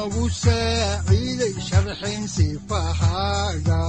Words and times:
wuxunogu 0.00 0.24
saaciiday 0.42 1.54
sharxin 1.68 2.22
sifahaaga 2.34 3.80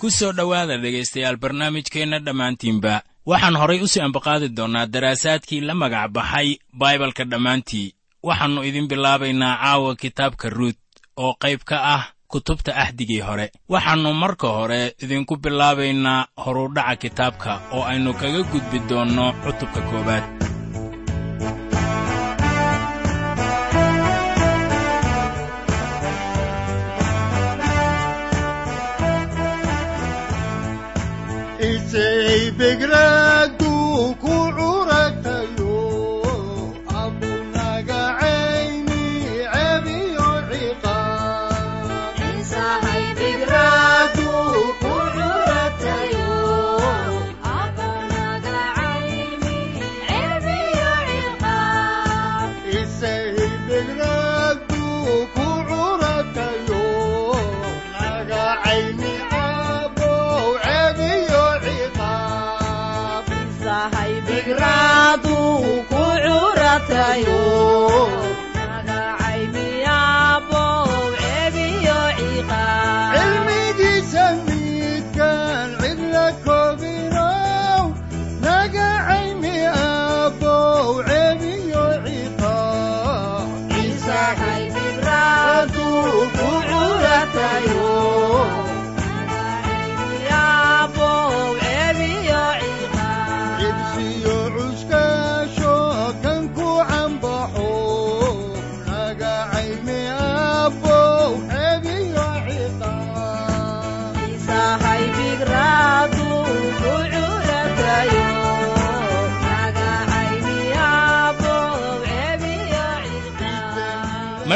ku 0.00 0.06
soo 0.10 0.32
dhowaada 0.38 0.76
dhegaystayaal 0.82 1.36
barnaamijkeenna 1.42 2.18
dhammaantiinba 2.26 2.94
waxaan 3.30 3.56
horay 3.60 3.80
u 3.82 3.88
sii 3.92 4.02
ambaqaadi 4.06 4.48
doonnaa 4.58 4.86
daraasaadkii 4.94 5.60
la 5.68 5.74
magac 5.74 6.10
baxay 6.16 6.48
baibalka 6.80 7.24
dhammaantii. 7.32 7.88
Waxaannu 8.26 8.60
idin 8.68 8.86
bilaabaynaa 8.90 9.54
caawa 9.62 9.90
kitaabka 10.02 10.46
ruut 10.56 10.78
oo 11.16 11.32
qayb 11.42 11.60
ka 11.70 11.76
ah 11.96 12.04
kutubta 12.32 12.70
axdigii 12.82 13.20
hore. 13.28 13.46
Waxaannu 13.72 14.10
marka 14.22 14.48
hore 14.56 14.80
idinku 15.04 15.34
bilaabaynaa 15.42 16.20
horudhaca 16.44 16.96
kitaabka 17.02 17.50
oo 17.76 17.82
aynu 17.90 18.10
kaga 18.20 18.40
gudbi 18.52 18.78
doonno 18.88 19.24
cutubka 19.42 19.80
koowaad 19.88 20.24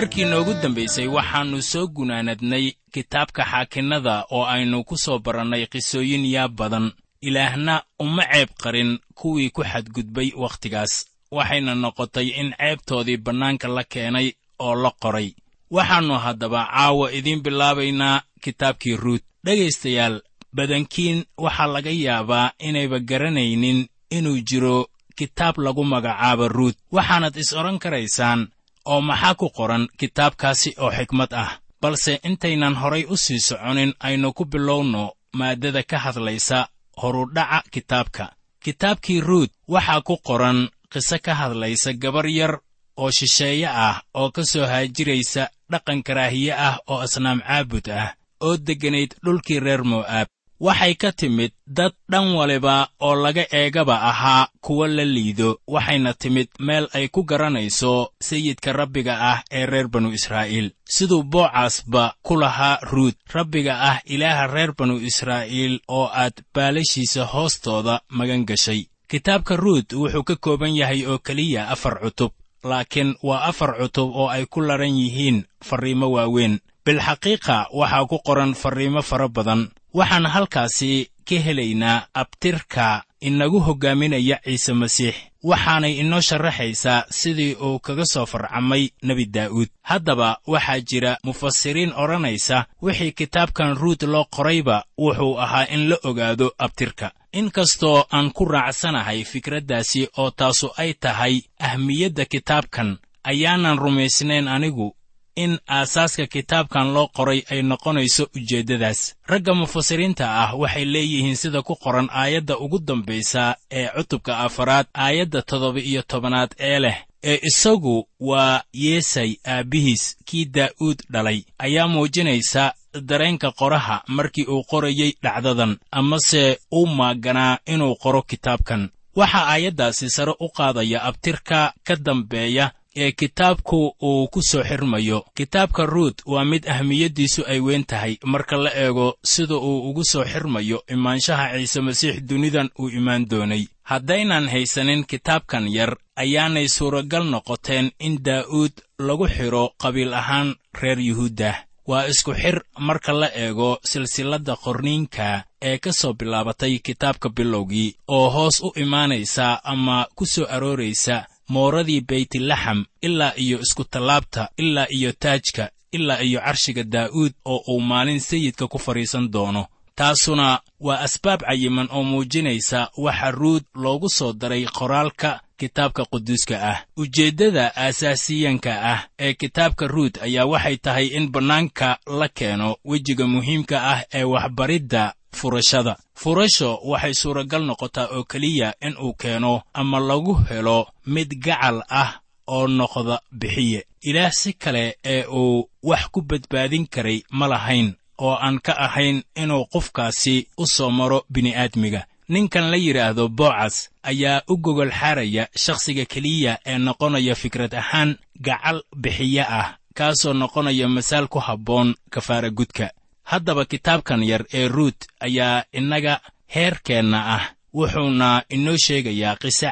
markii 0.02 0.24
noogu 0.24 0.54
dambaysay 0.62 1.06
waxaannu 1.06 1.62
soo 1.62 1.86
gunaanadnay 1.86 2.72
kitaabka 2.92 3.42
xaakinnada 3.50 4.14
oo 4.30 4.44
aynu 4.54 4.84
ku 4.84 4.96
soo 4.96 5.18
barannay 5.18 5.66
qisooyin 5.66 6.24
yaab 6.34 6.52
badan. 6.56 6.92
Ilaahna 7.20 7.82
uma 7.98 8.24
ceeb 8.32 8.48
qarin 8.62 8.98
kuwii 9.14 9.50
ku 9.50 9.62
xadgudbay 9.64 10.28
wakhtigaas. 10.42 11.06
Waxayna 11.30 11.74
noqotay 11.74 12.28
in 12.40 12.50
ceebtoodii 12.58 13.16
bannaanka 13.16 13.68
la 13.68 13.84
keenay 13.84 14.32
oo 14.58 14.74
la 14.82 14.90
qoray. 15.02 15.28
Waxaannu 15.70 16.18
haddaba 16.24 16.66
caawa 16.72 17.12
idiin 17.12 17.40
bilaabaynaa 17.42 18.22
kitaabkii 18.42 18.96
ruut. 18.96 19.22
Dhegaystayaal 19.44 20.20
badankiin 20.56 21.24
waxaa 21.38 21.66
laga 21.74 21.90
yaabaa 21.90 22.50
inayba 22.58 22.98
garanaynin 22.98 23.86
inuu 24.10 24.38
jiro 24.48 24.86
kitaab 25.16 25.58
lagu 25.58 25.84
magacaabo 25.84 26.48
ruut. 26.48 26.76
Waxaanad 26.92 27.36
is 27.36 27.52
odhan 27.52 27.78
karaysaan 27.78 28.48
oo 28.84 29.00
maxaa 29.00 29.34
ku 29.34 29.46
qoran 29.56 29.88
kitaabkaasi 29.98 30.70
oo 30.78 30.90
xikmad 30.98 31.32
ah 31.34 31.50
balse 31.82 32.20
intaynan 32.28 32.74
horay 32.80 33.04
u 33.12 33.16
sii 33.16 33.40
soconin 33.48 33.92
aynu 34.00 34.32
ku 34.32 34.44
bilowno 34.44 35.02
maaddada 35.38 35.82
ka 35.82 35.98
hadlaysa 35.98 36.68
horudhaca 37.02 37.62
kitaabka. 37.70 38.24
Kitaabkii 38.64 39.20
ruut 39.20 39.50
waxaa 39.68 40.00
ku 40.06 40.16
qoran 40.26 40.68
qiso 40.92 41.16
ka 41.24 41.34
hadlaysa 41.34 41.92
gabar 42.02 42.26
yar 42.38 42.54
oo 42.96 43.10
shisheeye 43.10 43.66
ah 43.68 44.02
oo 44.14 44.30
ka 44.30 44.42
soo 44.44 44.66
haajiraysa 44.66 45.48
dhaqan 45.70 46.02
karaahiye 46.06 46.52
ah 46.66 46.76
oo 46.86 46.98
asnaam 47.04 47.40
caabud 47.40 47.86
ah 47.90 48.14
oo 48.40 48.56
degganayd 48.56 49.10
dhulkii 49.24 49.60
reer 49.60 49.82
mo'aab 49.84 50.28
waxay 50.62 50.94
ka 50.94 51.10
timid 51.10 51.50
dad 51.66 51.90
dhan 52.10 52.34
waliba 52.38 52.86
oo 53.02 53.14
laga 53.18 53.44
eegaba 53.50 53.96
ahaa 54.10 54.46
kuwa 54.62 54.86
la 54.88 55.04
liido 55.04 55.58
waxayna 55.66 56.14
timid 56.14 56.48
meel 56.66 56.86
ay 56.94 57.08
ku 57.10 57.26
garanayso 57.26 58.14
sayidka 58.22 58.70
rabbiga 58.72 59.14
ah 59.32 59.38
ee 59.50 59.66
reer 59.66 59.88
banu 59.90 60.12
israa'iil. 60.14 60.70
Siduu 60.86 61.22
boocaasba 61.26 62.14
ku 62.22 62.36
lahaa 62.38 62.78
ruut 62.90 63.16
rabbiga 63.34 63.74
ah 63.90 63.98
ilaaha 64.06 64.46
reer 64.54 64.70
banu 64.78 65.02
israa'iil 65.02 65.80
oo 65.88 66.06
aad 66.22 66.36
baalashiisa 66.54 67.24
hoostooda 67.26 68.00
magan 68.08 68.46
gashay. 68.46 68.86
Kitaabka 69.10 69.56
ruut 69.56 69.92
wuxuu 69.92 70.22
ka 70.22 70.36
kooban 70.36 70.76
yahay 70.78 71.02
oo 71.10 71.18
keliya 71.18 71.68
afar 71.74 71.98
cutub 72.00 72.32
laakiin 72.62 73.18
waa 73.22 73.42
afar 73.50 73.74
cutub 73.82 74.14
oo 74.14 74.28
ay 74.30 74.46
ku 74.46 74.60
ladhan 74.62 74.94
yihiin 74.94 75.42
farriimo 75.58 76.06
waaweyn. 76.14 76.60
Bilxaqiiqa 76.86 77.66
waxaa 77.74 78.06
ku 78.06 78.18
qoran 78.26 78.54
farriimo 78.54 79.02
fara 79.02 79.28
badan 79.28 79.70
waxaan 79.94 80.26
halkaasi 80.26 81.10
ka 81.28 81.36
helaynaa 81.46 82.06
abtirka 82.14 83.04
inagu 83.20 83.60
hoggaaminaya 83.60 84.36
ciise 84.44 84.72
masiix 84.72 85.14
waxaanay 85.44 85.92
inoo 86.02 86.20
sharaxaysaa 86.20 87.04
sidii 87.10 87.54
uu 87.54 87.78
kaga 87.78 88.04
soo 88.04 88.26
farcamay 88.26 88.88
nebi 89.02 89.24
daa'uud. 89.34 89.68
Haddaba 89.82 90.38
waxaa 90.46 90.80
jira 90.80 91.16
mufasiriin 91.24 91.92
odhanaysa 92.02 92.64
wixii 92.82 93.12
kitaabkan 93.12 93.76
ruut 93.76 94.02
loo 94.02 94.24
qorayba 94.36 94.84
wuxuu 94.98 95.38
ahaa 95.40 95.66
in 95.74 95.88
la 95.90 95.96
ogaado 96.04 96.52
abtirka. 96.58 97.10
Inkastoo 97.32 98.04
aan 98.12 98.32
ku 98.32 98.44
raacsanahay 98.44 99.24
fikraddaasi 99.24 100.08
oo 100.18 100.30
taasu 100.30 100.70
ay 100.76 100.94
tahay 100.94 101.40
ahmiyadda 101.60 102.24
kitaabkan 102.24 102.98
ayaanan 103.24 103.78
rumaysnayn 103.78 104.48
anigu 104.48 104.96
in 105.36 105.58
aasaaska 105.68 106.26
kitaabkan 106.26 106.92
loo 106.94 107.06
qoray 107.16 107.42
ay 107.50 107.62
noqonayso 107.62 108.28
ujeeddadaas. 108.36 109.14
Ragga 109.26 109.54
mufasiriinta 109.54 110.24
ah 110.42 110.54
waxay 110.56 110.84
leeyihiin 110.84 111.36
sida 111.36 111.62
ku 111.62 111.74
qoran 111.76 112.08
aayadda 112.12 112.58
ugu 112.58 112.78
dambaysa 112.78 113.56
ee 113.70 113.88
cutubka 113.96 114.38
afaraad 114.38 114.86
aayadda 114.94 115.42
toddoba 115.42 115.80
iyo 115.80 116.02
tobanaad 116.02 116.50
ee 116.58 116.78
leh 116.78 116.96
ee 117.24 117.38
isagu 117.42 118.08
waa 118.20 118.62
yeesay 118.72 119.36
aabbihiis 119.46 120.16
kii 120.24 120.44
daa'uud 120.44 120.98
dhalay. 121.12 121.42
Ayaa 121.58 121.88
muujinaysa 121.88 122.74
dareenka 123.08 123.50
qoraha 123.52 124.02
markii 124.06 124.44
uu 124.44 124.64
qorayey 124.70 125.12
dhacdadan 125.22 125.78
amase 125.90 126.58
uu 126.72 126.86
maaganaa 126.86 127.58
inuu 127.66 127.94
qoro 128.02 128.22
kitaabkan. 128.22 128.90
Waxaa 129.16 129.46
aayaddaasi 129.52 130.10
sare 130.10 130.34
u 130.40 130.48
qaadaya 130.48 131.02
abtirka 131.02 131.72
ka 131.84 131.96
dambeeya 131.96 132.70
ee 132.96 133.12
kitaabku 133.12 133.96
uu 134.02 134.28
ku 134.28 134.40
soo 134.42 134.62
xirmayo. 134.64 135.24
Kitaabka 135.34 135.86
ruut 135.86 136.22
waa 136.26 136.44
mid 136.44 136.66
ahmiyaddiisu 136.68 137.42
ay 137.46 137.60
weyn 137.60 137.84
tahay. 137.84 138.16
Marka 138.24 138.56
la 138.56 138.70
eego 138.76 139.16
sida 139.24 139.54
uu 139.56 139.90
ugu 139.90 140.04
soo 140.04 140.24
xirmayo 140.24 140.82
imaanshaha 140.88 141.52
ciise 141.58 141.80
masiix 141.80 142.20
dunidan 142.28 142.70
uu 142.78 142.88
imaan 142.88 143.28
doonay. 143.30 143.64
Haddaynan 143.82 144.48
haysanin 144.48 145.04
kitaabkan 145.04 145.68
yar 145.68 145.96
ayaanay 146.16 146.68
suuragal 146.68 147.24
noqoteen 147.30 147.90
in 147.98 148.18
daa'uud 148.24 148.72
lagu 148.98 149.26
xidho 149.28 149.72
qabiil 149.82 150.14
ahaan 150.14 150.54
reer 150.80 150.98
yuhuuddah 151.00 151.56
waa 151.86 152.06
isku 152.06 152.32
xir 152.34 152.62
marka 152.78 153.12
la 153.12 153.28
eego 153.34 153.78
silsilladda 153.84 154.54
qorniinka 154.64 155.44
ee 155.62 155.78
ka 155.78 155.92
soo 155.92 156.12
bilaabatay 156.14 156.78
kitaabka 156.78 157.28
bilowgii 157.28 157.94
oo 158.08 158.30
hoos 158.30 158.60
u 158.62 158.72
imaanaysa 158.76 159.60
ama 159.64 160.06
ku 160.14 160.26
soo 160.26 160.46
arooraysa 160.46 161.26
mooradii 161.48 162.00
beytlaxam 162.00 162.84
ilaa 163.02 163.32
iyo 163.36 163.58
iskutallaabta 163.60 164.48
ilaa 164.58 164.86
iyo 164.90 165.12
taajka 165.12 165.70
ilaa 165.92 166.20
iyo 166.22 166.40
carshiga 166.40 166.82
daa'uud 166.84 167.32
oo 167.44 167.62
uu 167.68 167.80
maalin 167.80 168.20
sayidka 168.20 168.68
ku 168.68 168.78
fadhiisan 168.78 169.30
doono. 169.32 169.66
Taasuna 169.94 170.60
waa 170.80 171.00
asbaab 171.00 171.40
cayiman 171.40 171.88
oo 171.92 172.02
muujinaysa 172.02 172.88
waxa 172.96 173.30
ruud 173.30 173.62
loogu 173.74 174.08
soo 174.08 174.32
daray 174.32 174.64
qoraalka 174.78 175.40
kitaabka 175.62 176.04
quduuska 176.10 176.56
ah. 176.70 176.78
Ujeeddada 176.96 177.70
aasaasiyanka 177.76 178.72
ah 178.92 179.00
ee 179.18 179.32
kitaabka 179.34 179.86
ruud 179.86 180.18
ayaa 180.22 180.44
waxay 180.52 180.76
tahay 180.76 181.06
in 181.06 181.30
bannaanka 181.30 181.98
la 182.18 182.28
keeno 182.28 182.76
wejiga 182.84 183.26
muhiimka 183.26 183.76
ah 183.92 184.00
ee 184.14 184.24
waxbaridda 184.24 185.14
furashada. 185.38 185.96
Furasho 186.20 186.70
waxay 186.90 187.14
suuragal 187.14 187.62
noqotaa 187.64 188.08
oo 188.16 188.24
keliya 188.24 188.74
in 188.86 188.94
uu 188.98 189.14
keeno 189.14 189.62
ama 189.74 190.00
lagu 190.00 190.34
helo 190.48 190.78
mid 191.06 191.30
gacal 191.44 191.82
ah 191.88 192.10
oo 192.46 192.66
noqda 192.66 193.20
bixiye. 193.32 193.86
Ilaah 194.02 194.32
si 194.32 194.52
kale 194.52 194.98
ee 195.04 195.24
uu 195.30 195.68
wax 195.82 196.02
ku 196.12 196.20
badbaadin 196.22 196.86
karay 196.86 197.22
ma 197.30 197.46
lahayn 197.46 197.94
oo 198.18 198.34
aan 198.34 198.58
ka 198.60 198.72
ahayn 198.86 199.22
inuu 199.42 199.66
qofkaasi 199.72 200.46
u 200.58 200.66
soo 200.66 200.90
maro 200.90 201.24
bini'aadmiga 201.32 202.02
ninkan 202.28 202.70
la 202.70 202.76
yidhaahdo 202.76 203.28
boocas 203.28 203.90
ayaa 204.02 204.42
u 204.48 204.56
gogol 204.56 204.90
xaaraya 204.90 205.48
shakhsiga 205.56 206.04
keliya 206.04 206.58
ee 206.66 206.78
noqonaya 206.78 207.34
fikrad 207.34 207.74
ahaan 207.74 208.16
gacal 208.40 208.82
bixiye 208.96 209.42
ah 209.60 209.76
kaasoo 209.94 210.32
noqonaya 210.32 210.88
masaal 210.88 211.28
ku 211.28 211.38
habboon 211.38 211.94
kafaara 212.10 212.50
gudka. 212.50 212.90
Haddaba 213.24 213.64
kitaabkan 213.64 214.22
yar 214.22 214.44
ee 214.52 214.68
ruut 214.68 214.96
ayaa 215.20 215.64
innaga 215.72 216.20
heerkeenna 216.54 217.18
ah 217.36 217.44
wuxuuna 217.74 218.42
inoo 218.50 218.76
sheegayaa 218.76 219.36
qiso 219.42 219.70